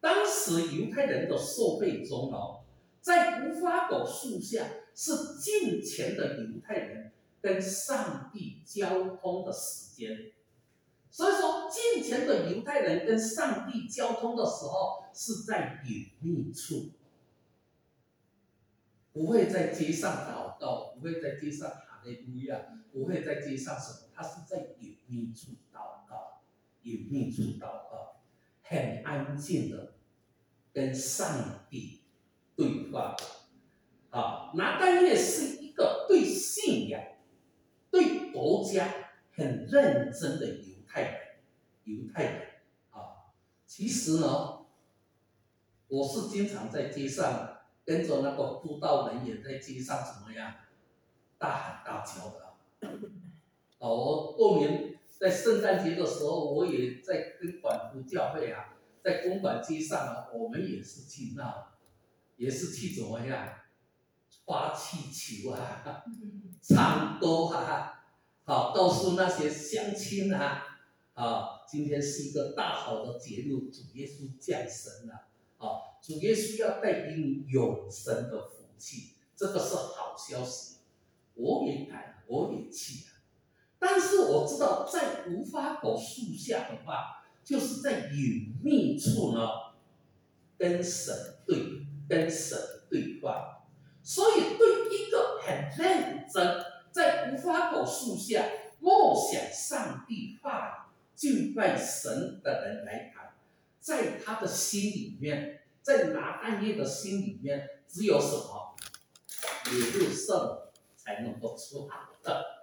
[0.02, 2.62] 当时犹太人的受费中哦，
[3.02, 10.32] 在无花果树下是敬虔的犹太人跟上帝交通的时间，
[11.10, 16.92] 所以说敬虔的犹太人跟上帝交通的时候是在隐秘处。
[19.12, 26.42] 不会在街上祷告，不会在街上喊的不一样，不会在街上什么，他是在隐秘处祷告，
[26.84, 28.09] 隐秘处祷告，
[28.70, 29.94] 很安静的
[30.72, 32.02] 跟上帝
[32.56, 33.16] 对话。
[34.12, 37.02] 啊，拿单叶是一个对信仰、
[37.92, 38.88] 对国家
[39.36, 41.22] 很认真的犹太人，
[41.84, 42.48] 犹太人
[42.92, 43.34] 啊。
[43.66, 44.66] 其实呢，
[45.88, 47.56] 我是经常在街上。
[47.86, 50.54] 跟着那个布道人也在街上怎么样，
[51.40, 52.54] 大喊大叫的。
[53.80, 61.78] 哦，我过年在圣诞节的时候，我也在跟管福教会啊，在公馆街上啊，我们也是去闹，
[62.38, 63.50] 也是去怎么样，
[64.46, 65.84] 发气球啊，
[66.62, 68.06] 唱歌啊，
[68.46, 70.64] 好告诉那些乡亲啊，
[71.16, 75.28] 啊，今天是一个大好的节日，主耶稣降生了。
[75.58, 80.78] 啊，主耶稣要带给你永生的福气，这个是好消息。
[81.34, 83.19] 我也敢，我也去啊。
[83.80, 89.48] 但是我知道，在无花果树下的话，就是在隐秘处呢，
[90.58, 91.16] 跟神
[91.48, 92.58] 对，跟神
[92.90, 93.64] 对话。
[94.04, 98.46] 所以，对一个很认真在无花果树下
[98.80, 103.34] 默想上帝话、敬拜神的人来谈。
[103.80, 108.76] 在他的心里面，在拿暗夜的心里面，只有什么？
[109.72, 110.60] 也就圣
[110.98, 112.59] 才能够出好的。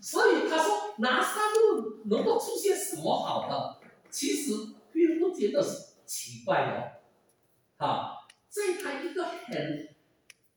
[0.00, 3.80] 所以他说拿三路能够出现什么好的？
[4.10, 4.52] 其实
[4.92, 5.62] 并不觉得
[6.06, 7.84] 奇怪哦。
[7.84, 9.94] 啊，在他一个很，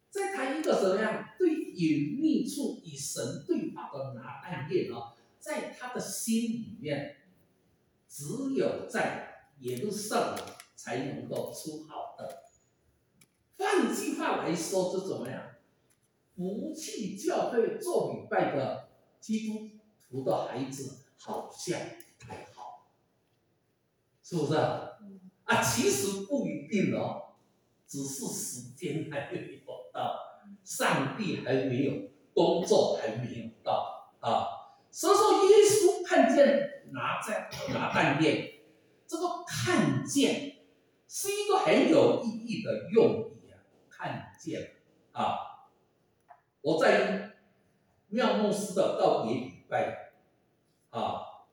[0.10, 4.96] 在他一个什么样对隐秘处与神对话的拿暗夜呢？
[5.40, 7.18] 在他的心里面。
[8.16, 12.44] 只有在耶路撒冷才能够出好的。
[13.58, 15.42] 换句话来说，是怎么样？
[16.36, 18.83] 不去教会做礼拜的
[19.24, 19.70] 基督
[20.02, 22.92] 徒的孩子好像不太好，
[24.22, 24.56] 是不是？
[24.56, 27.36] 啊，其实不一定哦，
[27.88, 30.20] 只是时间还没有到，
[30.66, 34.76] 上帝还没有工作还没有到啊。
[34.92, 36.72] 所以说，耶稣看见。
[36.94, 38.60] 拿在拿饭店，
[39.08, 40.58] 这个看见
[41.08, 43.58] 是一个很有意义的用语啊！
[43.90, 44.76] 看见
[45.12, 45.72] 啊！
[46.62, 47.33] 我在
[48.14, 50.14] 妙牧师的告别礼拜
[50.92, 51.50] 啊，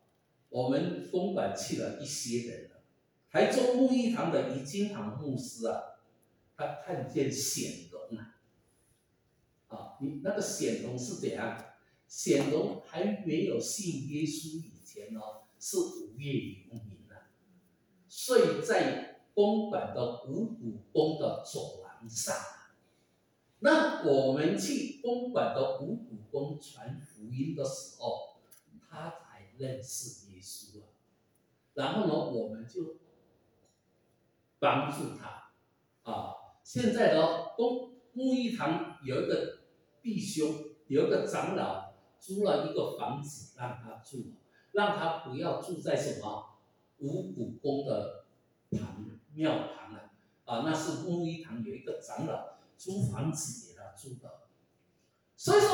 [0.51, 2.71] 我们公馆去了一些人
[3.31, 5.81] 台中木一堂的怡金堂牧师啊，
[6.55, 8.37] 他看见显荣啊，
[9.69, 11.65] 啊，你那个显荣是怎样？
[12.07, 14.73] 显荣还没有信耶稣以。
[14.85, 15.21] 前呢
[15.61, 17.31] 是无业游民啊，
[18.09, 22.35] 睡在公馆的五谷宫的走廊上。
[23.61, 28.41] 那我们去公馆的五谷宫传福音的时候，
[28.89, 30.89] 他才认识耶稣啊。
[31.75, 32.97] 然后呢，我们就
[34.59, 35.53] 帮助他
[36.11, 36.35] 啊。
[36.63, 39.59] 现在的公牧一堂有一个
[40.03, 44.33] 弟兄，有一个长老租了一个房子让他住。
[44.73, 46.61] 让他不要住在什么
[46.99, 48.25] 五谷宫的
[48.71, 50.13] 堂庙堂啊，
[50.45, 54.49] 啊，那是木一堂有一个长老租房子给他住的，
[55.37, 55.69] 所以说，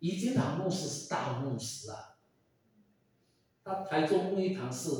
[0.00, 2.18] 怡金堂牧师是大牧师啊，
[3.64, 4.90] 他台中木一堂是，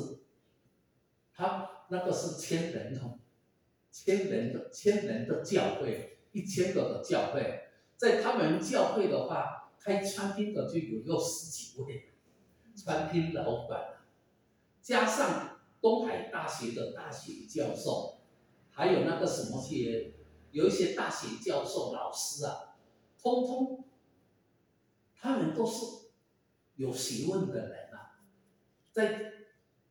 [1.35, 3.19] 他那个是千人的，
[3.91, 9.63] 千人的千人的教会，一千个的教会，在他们教会的话。
[9.79, 12.11] 开餐厅的就有六十几位，
[12.75, 13.99] 餐厅老板，
[14.81, 18.16] 加上东海大学的大学教授，
[18.77, 20.13] 还有那个什么些，
[20.51, 22.75] 有一些大学教授老师啊，
[23.19, 23.83] 通通，
[25.19, 26.11] 他们都是
[26.75, 28.21] 有学问的人啊，
[28.91, 29.31] 在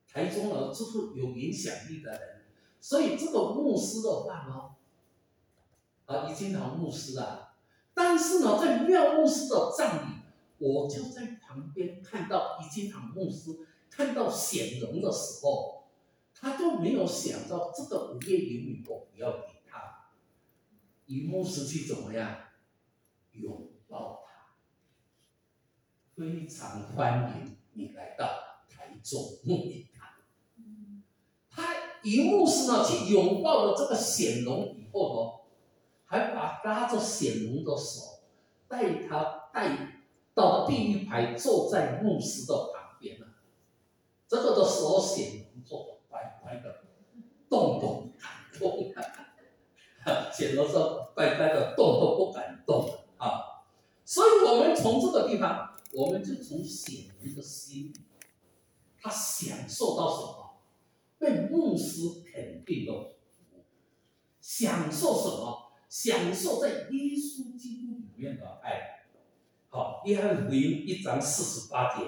[0.09, 2.45] 台中呢，就是有影响力的人，
[2.81, 4.77] 所以这个牧师的话呢，
[6.05, 7.57] 啊，已经堂牧师啊。
[7.93, 10.15] 但是呢，在妙牧师的葬礼，
[10.59, 15.76] 我就在旁边看到一金堂牧师看到显荣的时候，
[16.41, 20.11] 他就没有想到这个五月游民我不要给他，
[21.07, 22.37] 以牧师去怎么样
[23.33, 24.55] 拥抱他，
[26.15, 28.27] 非常欢迎你来到
[28.69, 30.09] 台中牧礼堂。
[31.51, 35.47] 他以牧师呢去拥抱了这个显龙以后呢。
[36.09, 38.21] 还把拉着显龙的手，
[38.69, 43.27] 带他带到第一排，坐在牧师的旁边呢。
[44.29, 46.85] 这个的时候，显龙坐乖乖的，
[47.49, 48.11] 动都
[48.59, 50.33] 不敢动。
[50.33, 53.43] 显龙说：“乖乖的，动都不敢动啊！”
[54.05, 57.93] 所以，我们从这个地方，我们就从显龙的心，
[59.01, 60.61] 他享受到什么？
[61.19, 63.65] 被牧师肯定的服务，
[64.41, 65.73] 享受什么？
[65.89, 69.07] 享受在耶稣基督里面的爱，
[69.69, 72.05] 好，约翰福音一章四十八节，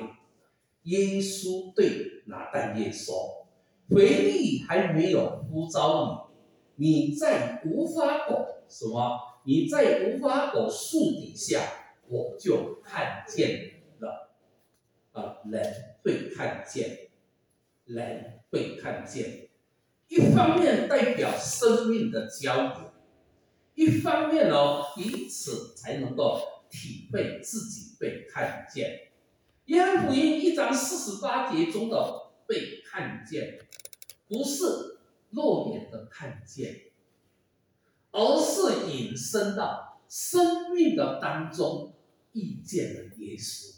[0.83, 3.38] 耶稣对拿但业说
[3.91, 6.31] ：“回力还没有呼召
[6.77, 9.19] 你，你在无花果什么？
[9.45, 11.61] 你在无花果树底下，
[12.09, 14.31] 我就看见了。
[15.13, 17.09] 啊，人会看见，
[17.87, 19.49] 人会看见，
[20.09, 22.93] 一方面代表生命的交流。”
[23.75, 29.09] 一方面呢，以此才能够体会自己被看见。
[29.67, 33.59] 约翰福音一章四十八节中的被看见，
[34.29, 34.99] 不是
[35.31, 36.93] 肉眼的看见，
[38.13, 41.95] 而是引申到生命的当中
[42.33, 43.75] 遇见了耶稣。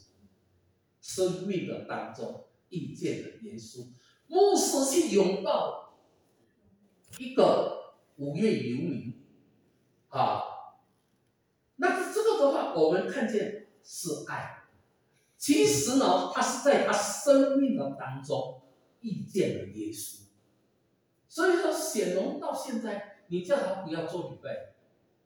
[1.01, 3.89] 生命的当中遇见了耶稣，
[4.29, 5.99] 牧师去拥抱
[7.19, 9.17] 一个五月游民。
[10.11, 10.43] 啊，
[11.77, 14.65] 那这个的话，我们看见是爱。
[15.37, 18.61] 其实呢，他是在他生命的当中
[19.01, 20.21] 遇见了耶稣。
[21.29, 24.73] 所以说，显荣到现在，你叫他不要做礼拜，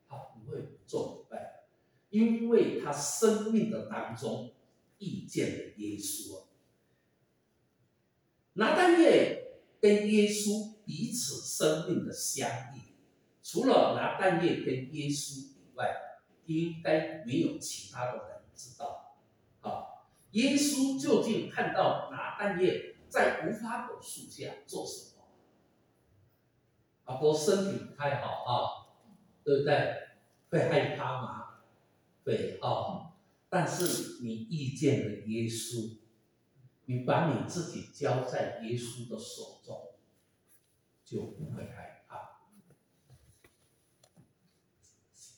[0.07, 1.63] 他不会做礼拜，
[2.09, 4.53] 因为他生命的当中
[4.99, 6.43] 遇见了耶稣。
[8.53, 12.95] 拿但业跟耶稣彼此生命的相遇。
[13.43, 15.95] 除了拿但业跟耶稣以外，
[16.45, 19.17] 应该没有其他的人知道。
[19.59, 25.23] 好，耶稣究竟看到拿但业在无花果树下做什么？
[27.05, 28.91] 阿婆身体不太好啊，
[29.41, 30.09] 对不对？
[30.49, 31.59] 会害怕吗？
[32.25, 33.13] 会啊。
[33.47, 35.97] 但是你遇见了耶稣，
[36.87, 39.93] 你把你自己交在耶稣的手中，
[41.05, 42.41] 就不会害怕。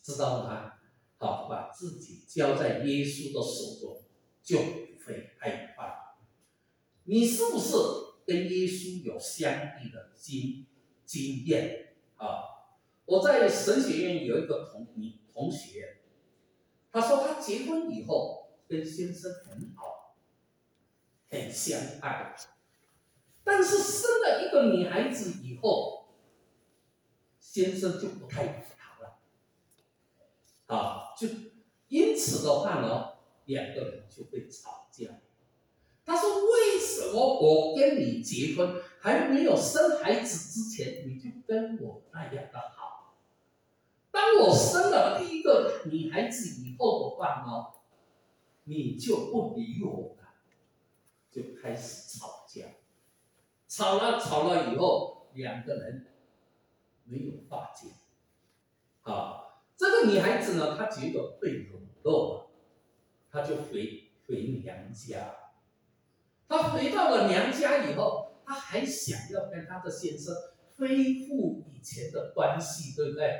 [0.02, 0.74] 知道了吗？
[1.20, 4.04] 好，把自己交在耶稣的手中，
[4.42, 6.07] 就不会害怕。
[7.10, 7.74] 你是不是
[8.26, 9.52] 跟耶稣有相
[9.82, 10.66] 应的经
[11.06, 12.44] 经验啊？
[13.06, 16.00] 我在神学院有一个同你同学，
[16.92, 20.18] 他说他结婚以后跟先生很好，
[21.30, 22.36] 很相爱，
[23.44, 26.10] 但是生了一个女孩子以后，
[27.40, 28.66] 先生就不太。
[30.68, 31.30] 啊，就
[31.88, 33.14] 因此的话呢，
[33.46, 34.87] 两个人就会吵。
[36.08, 43.18] 他说：“为什么我跟你结婚还没有生孩子之前，你就跟我那样的好？
[44.10, 47.82] 当我生了第一个女孩子以后的话呢，
[48.64, 50.30] 你就不理我了，
[51.30, 52.64] 就开始吵架。
[53.68, 56.08] 吵了吵了以后，两个人
[57.04, 57.90] 没有化解。
[59.02, 59.44] 啊。”
[59.76, 62.50] 这个女孩子呢，她觉得被冷落了，
[63.30, 65.36] 她就回回娘家。
[66.48, 70.34] 她回到了娘家以后，她还想要跟她的先生
[70.78, 73.40] 恢复以前的关系，对不对？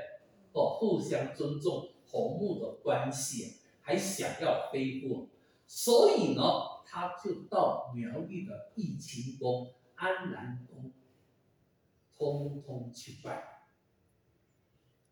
[0.54, 5.30] 哦，互相尊重、和睦的关系，还想要恢复。
[5.66, 6.42] 所以呢，
[6.86, 10.92] 她就到苗栗的义清宫、安南宫，
[12.18, 13.54] 通通去拜。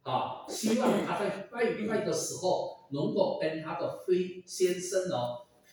[0.04, 5.16] 啊，希望他在拜拜的时候，能够跟他的飞先生呢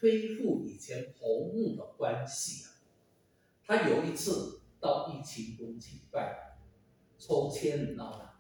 [0.03, 2.67] 恢复以前和睦的关系。
[3.65, 6.59] 他有一次到义清宫去拜，
[7.17, 8.31] 抽签，你知道吗？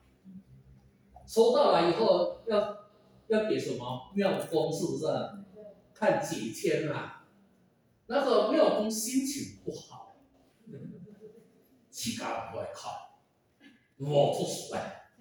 [1.24, 2.90] 抽到了以后要
[3.28, 5.06] 要给什么妙公是不是？
[5.94, 7.28] 看几签啊。
[8.06, 10.16] 那个妙公心情不好，
[11.88, 12.90] 气嘎不来看，
[13.98, 15.12] 我做失败。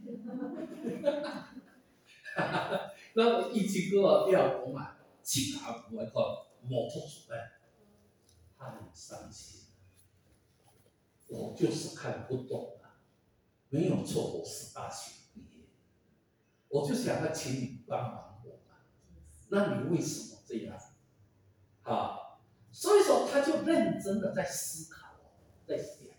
[3.14, 4.76] 那么一起哥啊，廖公
[5.32, 6.14] 啊，去拿我看
[6.68, 7.54] 摩托出来，
[8.58, 9.62] 他很伤心。
[11.28, 13.00] 我就是看不懂啊，
[13.70, 15.66] 没有错，我是大学毕业，
[16.68, 18.80] 我就想要请你帮忙我嘛。
[19.48, 20.78] 那你为什么这样？
[21.84, 22.38] 啊，
[22.70, 25.16] 所以说他就认真的在思考，
[25.66, 26.10] 在想，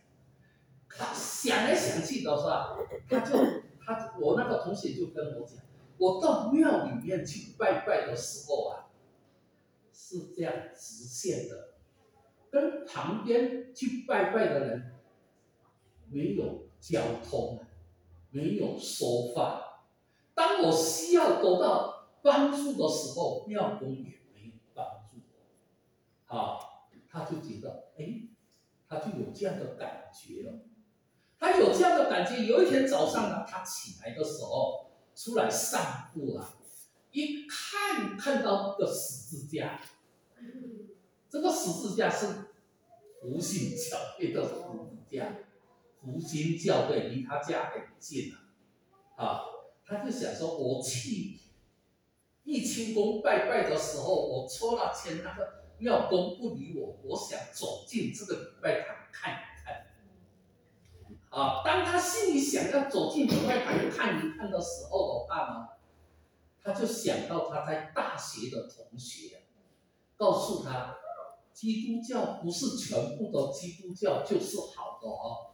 [0.89, 3.37] 他想来想去的话，他就
[3.85, 5.59] 他我那个同学就跟我讲，
[5.99, 8.72] 我到庙里面去拜拜的时候啊，
[10.21, 11.75] 是这样直线的，
[12.51, 14.93] 跟旁边去拜拜的人
[16.11, 17.65] 没有交通，
[18.31, 19.87] 没有说话。
[20.35, 25.17] 当我需要得到帮助的时候，庙公也没有帮助
[26.27, 26.59] 我，啊，
[27.09, 28.29] 他就觉得，哎，
[28.89, 30.61] 他就有这样的感觉了。
[31.39, 32.45] 他有这样的感觉。
[32.45, 36.55] 有一天早上呢，他起来的时候出来散步啊，
[37.11, 39.81] 一看看到个十字架，
[41.29, 42.27] 这个十字架是
[43.21, 45.37] 福星教会的十字架，
[46.01, 48.33] 福星教会离他家很近
[49.17, 49.41] 啊，啊，
[49.87, 51.39] 他就想说，我去
[52.45, 59.87] 一清宫拜拜的时候，我抽了签，那个庙公不理我，我想走进这个礼拜堂看一看。
[61.31, 65.69] 啊，当他心里想要走进礼拜堂看一看的时候的话呢，
[66.63, 69.42] 他就想到他在大学的同学，
[70.23, 70.95] 告诉他，
[71.53, 75.51] 基督教不是全部的基督教就是好的哦，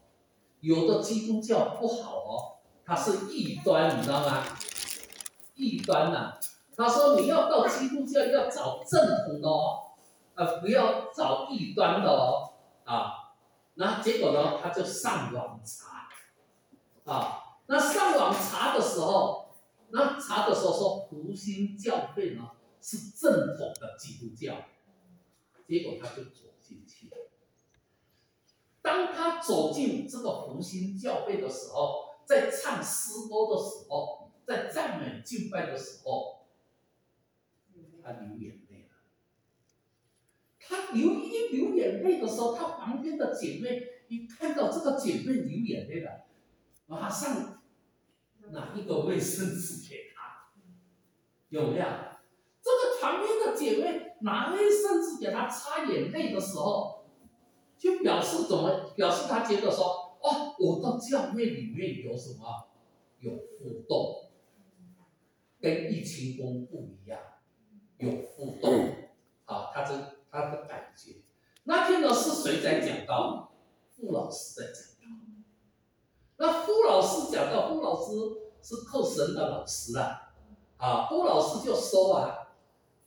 [0.61, 2.29] 有的基督教不好哦，
[2.85, 4.45] 它是异端，你知道吗？
[5.55, 6.35] 异端呐、
[6.77, 9.93] 他说你要到基督教要找正统的哦，
[10.35, 12.53] 呃，不要找异端的哦，
[12.85, 13.15] 啊。
[13.77, 16.11] 那结果呢，他就上网查，
[17.11, 19.49] 啊，那上网查的时候，
[19.89, 22.51] 那查的时候说福星教会呢
[22.91, 24.65] 是正统的基督教，
[25.67, 27.11] 结果他就走进去。
[28.81, 36.47] 当他走进这个福星教会的时候，在唱诗歌的时候，在赞美敬拜的时候，
[38.03, 38.89] 他流眼泪了。
[40.59, 46.25] 他流一流眼泪的时候，他旁边的姐妹一看到这个姐妹流眼泪了，
[46.87, 47.61] 马上
[48.51, 50.55] 拿一个卫生纸给她，
[51.51, 51.87] 有没有？
[52.99, 57.05] 这个旁边的姐妹拿卫生纸给他擦眼泪的时候，
[57.79, 58.91] 就表示怎么？
[58.97, 62.69] 表示他觉得说，哦，我的教会里面有什么？
[63.21, 64.31] 有互动，
[65.61, 67.21] 跟一清宫不一样，
[67.99, 68.95] 有互动，
[69.45, 69.95] 啊，他这。
[70.31, 71.23] 他的感觉，
[71.65, 73.51] 那天呢是谁在讲道？
[73.97, 75.17] 傅老师在讲道。
[76.37, 78.13] 那傅老师讲到，傅老师
[78.61, 80.35] 是靠神的老师啊，
[80.77, 82.38] 啊，傅老师就说啊，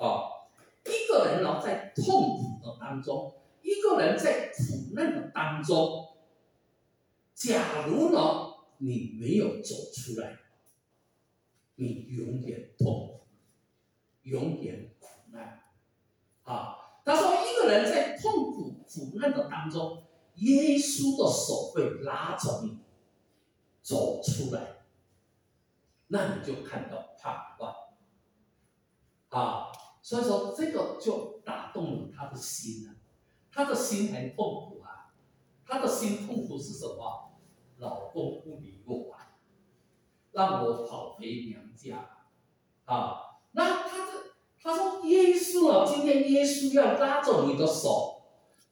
[0.02, 0.50] 啊，
[0.86, 6.16] 一个人呢在痛苦的当中，一个人在苦难的当中，
[7.36, 10.40] 假如呢你没有走出来，
[11.76, 13.28] 你永远痛苦，
[14.24, 15.62] 永远苦难，
[16.44, 16.78] 啊。
[17.04, 20.04] 他说：“一个人在痛苦苦难的当中，
[20.36, 22.78] 耶稣的手会拉着你
[23.82, 24.84] 走出来，
[26.08, 27.76] 那你就看到盼望
[29.30, 29.72] 啊。
[30.12, 32.96] 所以说，这个就打动了他的心了。
[33.50, 35.14] 他的心很痛苦啊，
[35.66, 37.32] 他的心痛苦是什么？
[37.78, 39.38] 老公不理我啊，
[40.34, 42.10] 让我跑回娘家
[42.84, 43.40] 啊。
[43.54, 44.12] 那他这。”
[44.62, 48.24] 他说：“耶稣啊，今天耶稣要拉着你的手，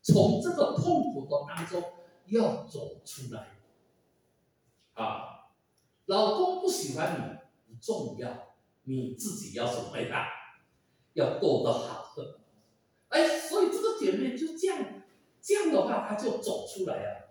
[0.02, 1.82] 从这个痛苦的当中
[2.26, 3.48] 要走出来。
[4.94, 5.48] 啊，
[6.08, 8.30] 老公不喜欢你不重要，
[8.84, 10.26] 你自己要怎么样？
[11.14, 12.16] 要过得好。
[13.10, 15.04] 哎，所以这个姐妹就这样，
[15.42, 17.30] 这样的话，她就走出来了。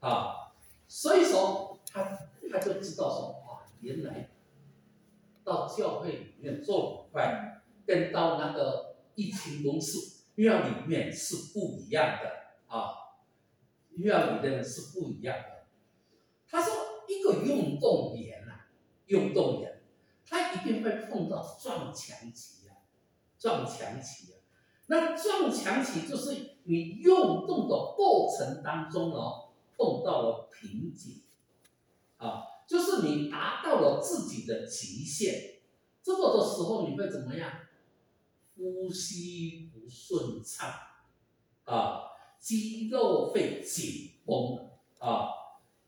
[0.00, 0.52] 啊，
[0.86, 2.02] 所以说她
[2.50, 4.30] 她就知道说，哇，原来
[5.44, 7.54] 到教会里面做礼拜。”
[7.88, 12.30] 跟到那个一清公司庙里面是不一样的
[12.66, 12.92] 啊，
[13.96, 15.64] 庙里的人是不一样的。
[16.46, 16.74] 他说，
[17.08, 18.66] 一个运动员呐，
[19.06, 19.80] 运动员，
[20.26, 22.57] 他一定会碰到撞墙期，
[23.38, 24.36] 撞墙期啊。
[24.86, 31.22] 那撞墙期就是你运动的过程当中哦，碰到了瓶颈，
[32.16, 35.60] 啊，就是你达到了自己的极限，
[36.02, 37.50] 这个时候你会怎么样？
[38.56, 40.68] 呼吸不顺畅，
[41.64, 42.00] 啊，
[42.40, 44.68] 肌肉会紧绷，
[44.98, 45.28] 啊，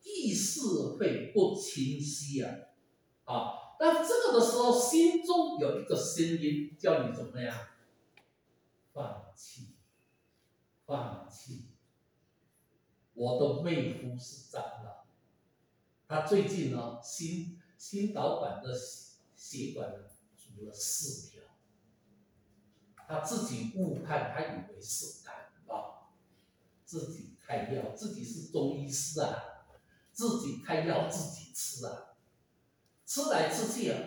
[0.05, 0.61] 意识
[0.96, 2.55] 会不清晰啊，
[3.24, 3.53] 啊，
[3.83, 7.68] 那这个的时候，心中有一个声音叫你怎么样？
[8.93, 9.68] 放弃，
[10.85, 11.64] 放弃。
[13.14, 15.07] 我的妹夫是长老，
[16.07, 19.91] 他最近呢，心心导管的血血管
[20.37, 21.43] 阻了四条，
[23.09, 26.12] 他自己误判，他以为是感冒，
[26.85, 29.64] 自己开药，自己是中医师啊，
[30.12, 32.09] 自己开药自己吃啊，
[33.11, 33.98] 吃来吃去啊，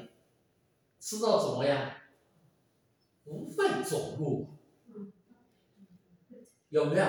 [0.98, 1.92] 吃到怎么样？
[3.26, 4.48] 不会走路，
[6.70, 7.06] 有没有？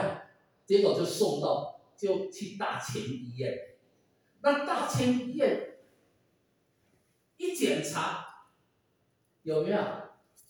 [0.66, 1.72] 结果就送到。
[1.96, 3.76] 就去大千医院，
[4.40, 5.78] 那大千医院
[7.36, 8.48] 一检查，
[9.42, 9.80] 有没有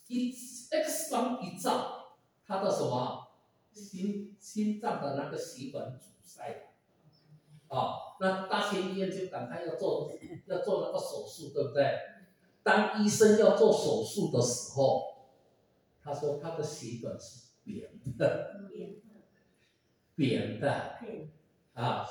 [0.07, 3.27] 一 X 光一照，他的什么
[3.71, 6.73] 心心脏的那个血管阻塞，
[7.67, 10.11] 啊，那大千医院就赶快要做
[10.47, 11.99] 要做那个手术，对不对？
[12.63, 15.27] 当医生要做手术的时候，
[16.01, 19.05] 他说他的血管是扁的，扁的。
[20.15, 20.71] 扁的
[21.73, 22.07] 啊，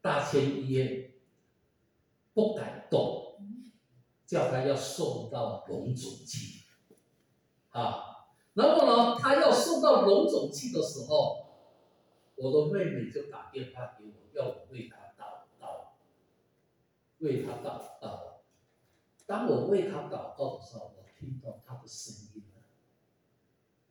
[0.00, 1.14] 大千医院
[2.32, 3.40] 不敢动，
[4.24, 6.62] 叫他要送到龙总去。
[7.70, 11.48] 啊，然后呢，他要送到龙总去的时候，
[12.36, 15.03] 我的妹妹就打电话给我，要我为他，
[17.24, 18.42] 为他祷告。
[19.26, 22.62] 当我为他祷告的时候，我听到他的声音了，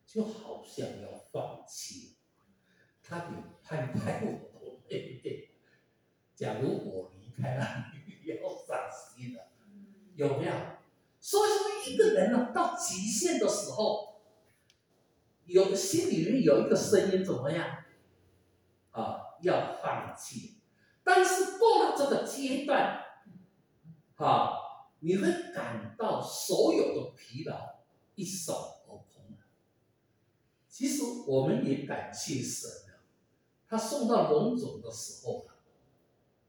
[0.06, 2.14] 就好像要放弃，
[3.02, 3.30] 他得
[3.62, 4.54] 拍拍我。
[4.86, 5.50] 对对，
[6.36, 9.48] 假如我离开了，你要伤心了，
[10.14, 10.52] 有没有？
[11.18, 14.20] 所以说，一个人呢，到极限的时候，
[15.46, 17.84] 有心里面有一个声音，怎么样？
[18.92, 20.60] 啊，要放弃。
[21.02, 23.03] 但是过了这个阶段，
[24.24, 27.80] 啊，你会感到所有的疲劳
[28.14, 29.36] 一扫而空。
[30.68, 32.70] 其实我们也感谢神。
[33.68, 35.46] 他送到龙总的时候，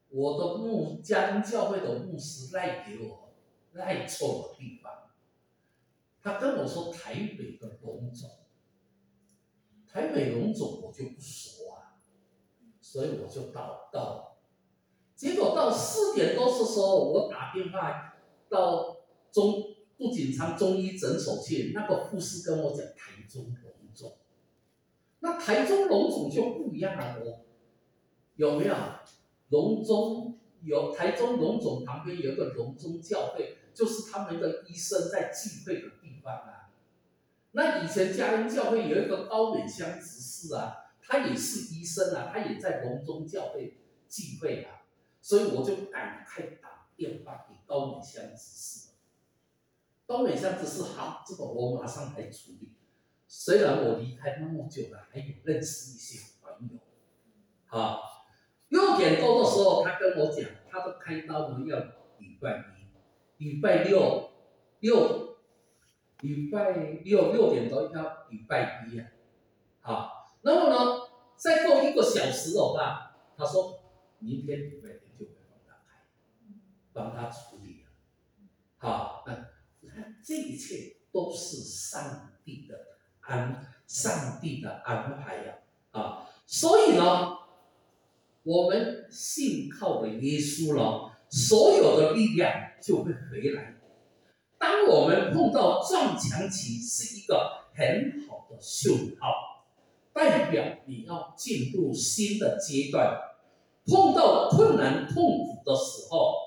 [0.10, 3.34] 我的牧家庭教会的牧师赖给我
[3.74, 5.10] 赖错了地方。
[6.22, 8.30] 他跟我说台北的龙总，
[9.88, 11.98] 台北龙总我就不熟啊，
[12.80, 14.35] 所以我就到到，
[15.16, 18.16] 结果到四点多的时候，我打电话
[18.50, 18.98] 到
[19.32, 24.18] 中杜锦昌中医诊所去，那个护士跟我讲台中龙总。
[25.20, 27.40] 那台中龙总就不一样了哦，
[28.36, 28.76] 有没有？
[29.50, 36.72] 龙中有台中龙总旁边有个龙中教会，就是他们的医生在聚会的地方啊。
[37.52, 43.78] 那以前嘉恩教会有一个高美香执事啊，他也是医生啊，他也在龙中教会
[44.10, 44.85] 聚会啊，
[45.26, 48.90] 所以我就赶快打电话给高美香指示。
[50.06, 52.74] 高美香指示好，这个我马上来处理。
[53.28, 56.78] 虽然我离开那么久了，还有认识一些朋友，
[57.76, 57.98] 啊，
[58.68, 61.80] 六点多的时候，他跟我讲，他的开刀呢要
[62.20, 62.64] 礼拜
[63.40, 64.30] 一，礼拜六
[64.82, 65.38] 六，
[66.20, 66.72] 礼拜
[67.04, 69.08] 六六点多要礼拜一啊，
[69.82, 71.02] 好，那么呢，
[71.36, 73.80] 再过一个小时的话，他说
[74.20, 74.72] 明天，
[76.96, 77.90] 帮他处理了，
[78.78, 79.36] 好，那
[80.24, 82.96] 这一切都是上帝的。
[83.28, 85.56] 安上帝的安排呀，
[85.90, 87.36] 啊，所以呢，
[88.44, 93.78] 我们信靠的耶稣呢，所有的力量就会回来。
[94.60, 99.66] 当我们碰到撞墙期，是一个很好的讯号，
[100.14, 103.20] 代表你要进入新的阶段。
[103.88, 106.45] 碰到困难痛苦的时候，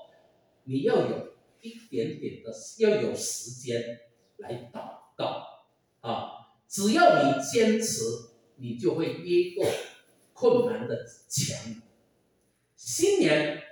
[0.69, 4.01] 你要有一点点的，要有时间
[4.37, 5.43] 来祷告，
[6.01, 6.35] 啊。
[6.67, 8.03] 只要你坚持，
[8.57, 9.65] 你就会越过
[10.33, 11.81] 困难的墙。
[12.75, 13.63] 新年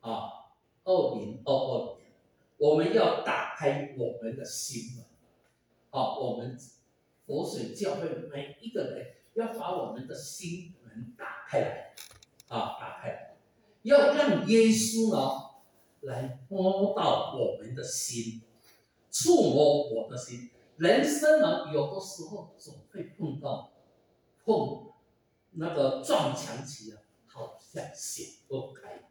[0.00, 0.48] 啊，
[0.84, 2.12] 二零二二年，
[2.56, 5.04] 我们要打开我们的心门。
[5.90, 6.58] 啊，我们
[7.26, 11.94] 佛水教会每一个人要把我们的心门打开来，
[12.48, 13.36] 啊，打开来，
[13.82, 15.51] 要让耶稣呢
[16.02, 18.42] 来摸到我们的心，
[19.10, 20.50] 触摸我的心。
[20.76, 23.72] 人生呢，有的时候总会碰到
[24.44, 24.92] 碰
[25.52, 29.08] 那个撞墙期啊，好像想不开。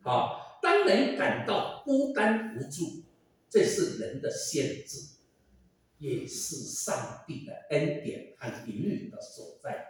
[0.00, 3.02] 好，当人感到孤单无助，
[3.50, 5.16] 这是人的限制，
[5.98, 9.86] 也是上帝的恩典和灵允的所在。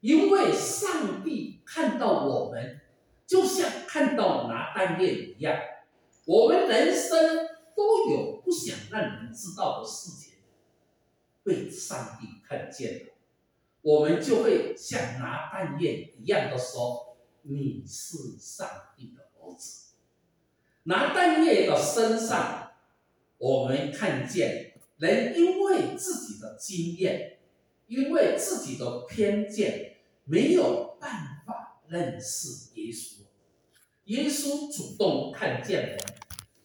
[0.00, 2.81] 因为上帝看到我们，
[3.32, 5.58] 就像看到拿单叶一样，
[6.26, 10.34] 我们人生都有不想让人知道的事情，
[11.42, 13.12] 被上帝看见了，
[13.80, 19.94] 我们就会像拿蛋液一样的说：“你是上帝的儿子。”
[20.84, 22.72] 拿蛋液的身上，
[23.38, 27.38] 我们看见人因为自己的经验，
[27.86, 30.91] 因为自己的偏见，没有
[31.92, 33.22] 认识耶稣。
[34.04, 35.98] 耶稣主动看见人，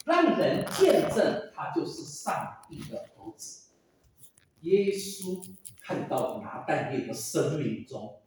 [0.06, 3.68] 让人见证他就是上帝的儿子。
[4.62, 5.46] 耶稣
[5.82, 8.22] 看到拿但业的生命中，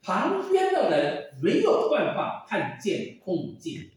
[0.00, 3.90] 旁边的人没有办法看见困境。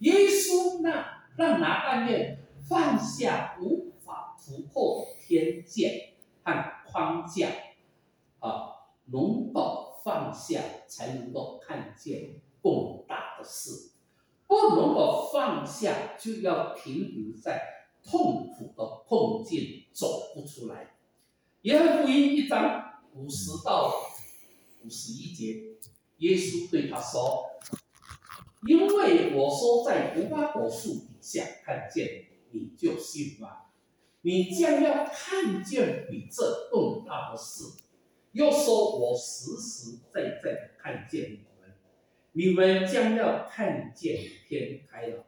[0.00, 6.10] 耶稣那让拿但业放下无法突破的偏见
[6.44, 7.48] 和框架，
[8.40, 12.40] 啊，能够放下，才能够看见。
[12.62, 13.90] 更大的事，
[14.46, 17.60] 不能够放下，就要停留在
[18.04, 20.96] 痛苦的困境，走不出来。
[21.62, 23.92] 约翰福音一章五十到
[24.82, 25.76] 五十一节，
[26.18, 27.44] 耶稣对他说
[28.66, 33.70] ：“因为我说在无花果树底下看见你，就信吧。
[34.22, 37.64] 你将要看见比这更大的事。
[38.36, 41.74] 又说我实实在在的看见你们。”
[42.38, 44.14] 你们将要看见
[44.46, 45.24] 天开了，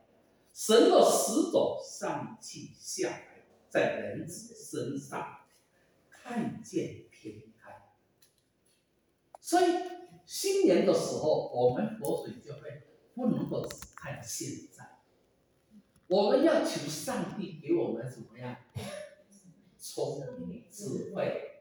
[0.53, 5.39] 神的使者上气下来，在人子身上
[6.11, 7.95] 看见天开。
[9.41, 9.65] 所以
[10.27, 12.83] 新年的时候，我们佛水教会
[13.15, 14.99] 不能够只看现在，
[16.09, 18.55] 我们要求上帝给我们怎么样
[19.79, 21.58] 聪明智慧，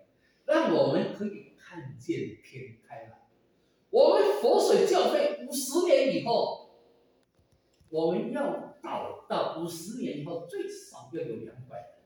[0.47, 3.19] 让我们可以看见天开了。
[3.89, 6.71] 我们佛水教会五十年以后，
[7.89, 11.99] 我们要到到五十年以后最少要有两百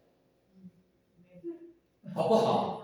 [1.43, 2.79] 人，好不好？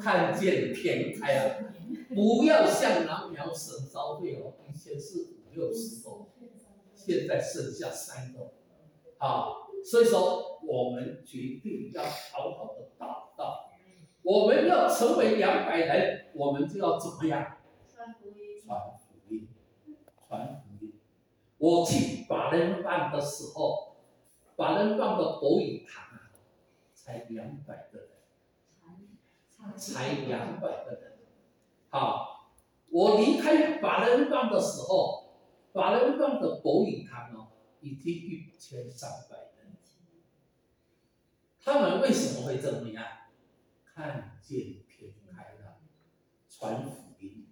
[0.00, 1.72] 看见天开了，
[2.12, 6.26] 不要像南苗神招会哦，以前是五六十个，
[6.92, 8.52] 现在剩下三个，
[9.18, 9.46] 啊，
[9.84, 12.75] 所以说我们决定要好好，
[14.26, 17.58] 我们要成为两百人，我们就要怎么样？
[17.88, 19.48] 传福音，传福音。
[20.26, 20.94] 传福音
[21.58, 23.98] 我去法人办的时候，
[24.56, 26.32] 法人办的博语堂啊，
[26.92, 28.08] 才两百个人，
[29.76, 31.18] 才两百个人。
[31.90, 32.50] 好，
[32.90, 35.36] 我离开法人办的时候，
[35.72, 37.46] 法人办的博语堂哦，
[37.80, 39.76] 已经一千三百人。
[41.62, 43.04] 他们为什么会这么样？
[43.96, 45.80] 看见天开了，
[46.50, 47.46] 传福音。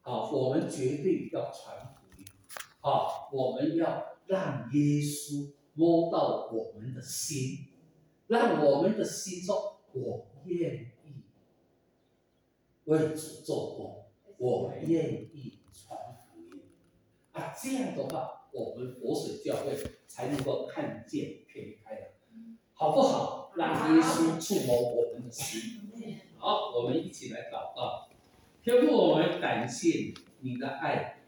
[0.00, 2.24] 好，我们绝对要传福音。
[2.78, 7.66] 好，我们要让耶稣摸到我们的心，
[8.28, 11.24] 让我们的心说：“我愿意
[12.84, 14.06] 为主做工，
[14.38, 16.62] 我愿意传福音。”
[17.34, 19.76] 啊，这样的话，我们佛水教会
[20.06, 22.13] 才能够看见天开了，
[22.84, 23.50] 好不好？
[23.56, 25.80] 让耶稣触摸我们的心。
[26.36, 28.10] 好，我们一起来祷告。
[28.62, 31.22] 天父，我们感谢你的爱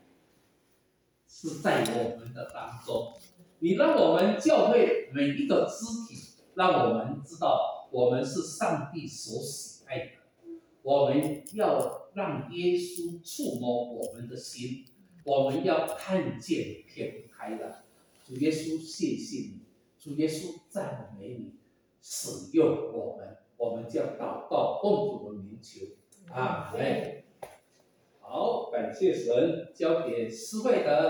[1.26, 3.14] 是在我们的当中，
[3.61, 10.12] 你让我们教会每一个肢体，让我们知道我们是上帝所喜爱的。
[10.82, 14.84] 我们要让耶稣触摸我们的心，
[15.24, 17.84] 我们要看见天开了。
[18.26, 19.61] 主耶稣，谢谢你，
[20.07, 21.57] 主耶稣赞美你，
[22.00, 25.84] 使用我们，我们将祷告奉主的名求，
[26.32, 26.72] 啊！
[26.78, 27.24] 来。
[28.20, 30.96] 好，感谢神，交给施外德。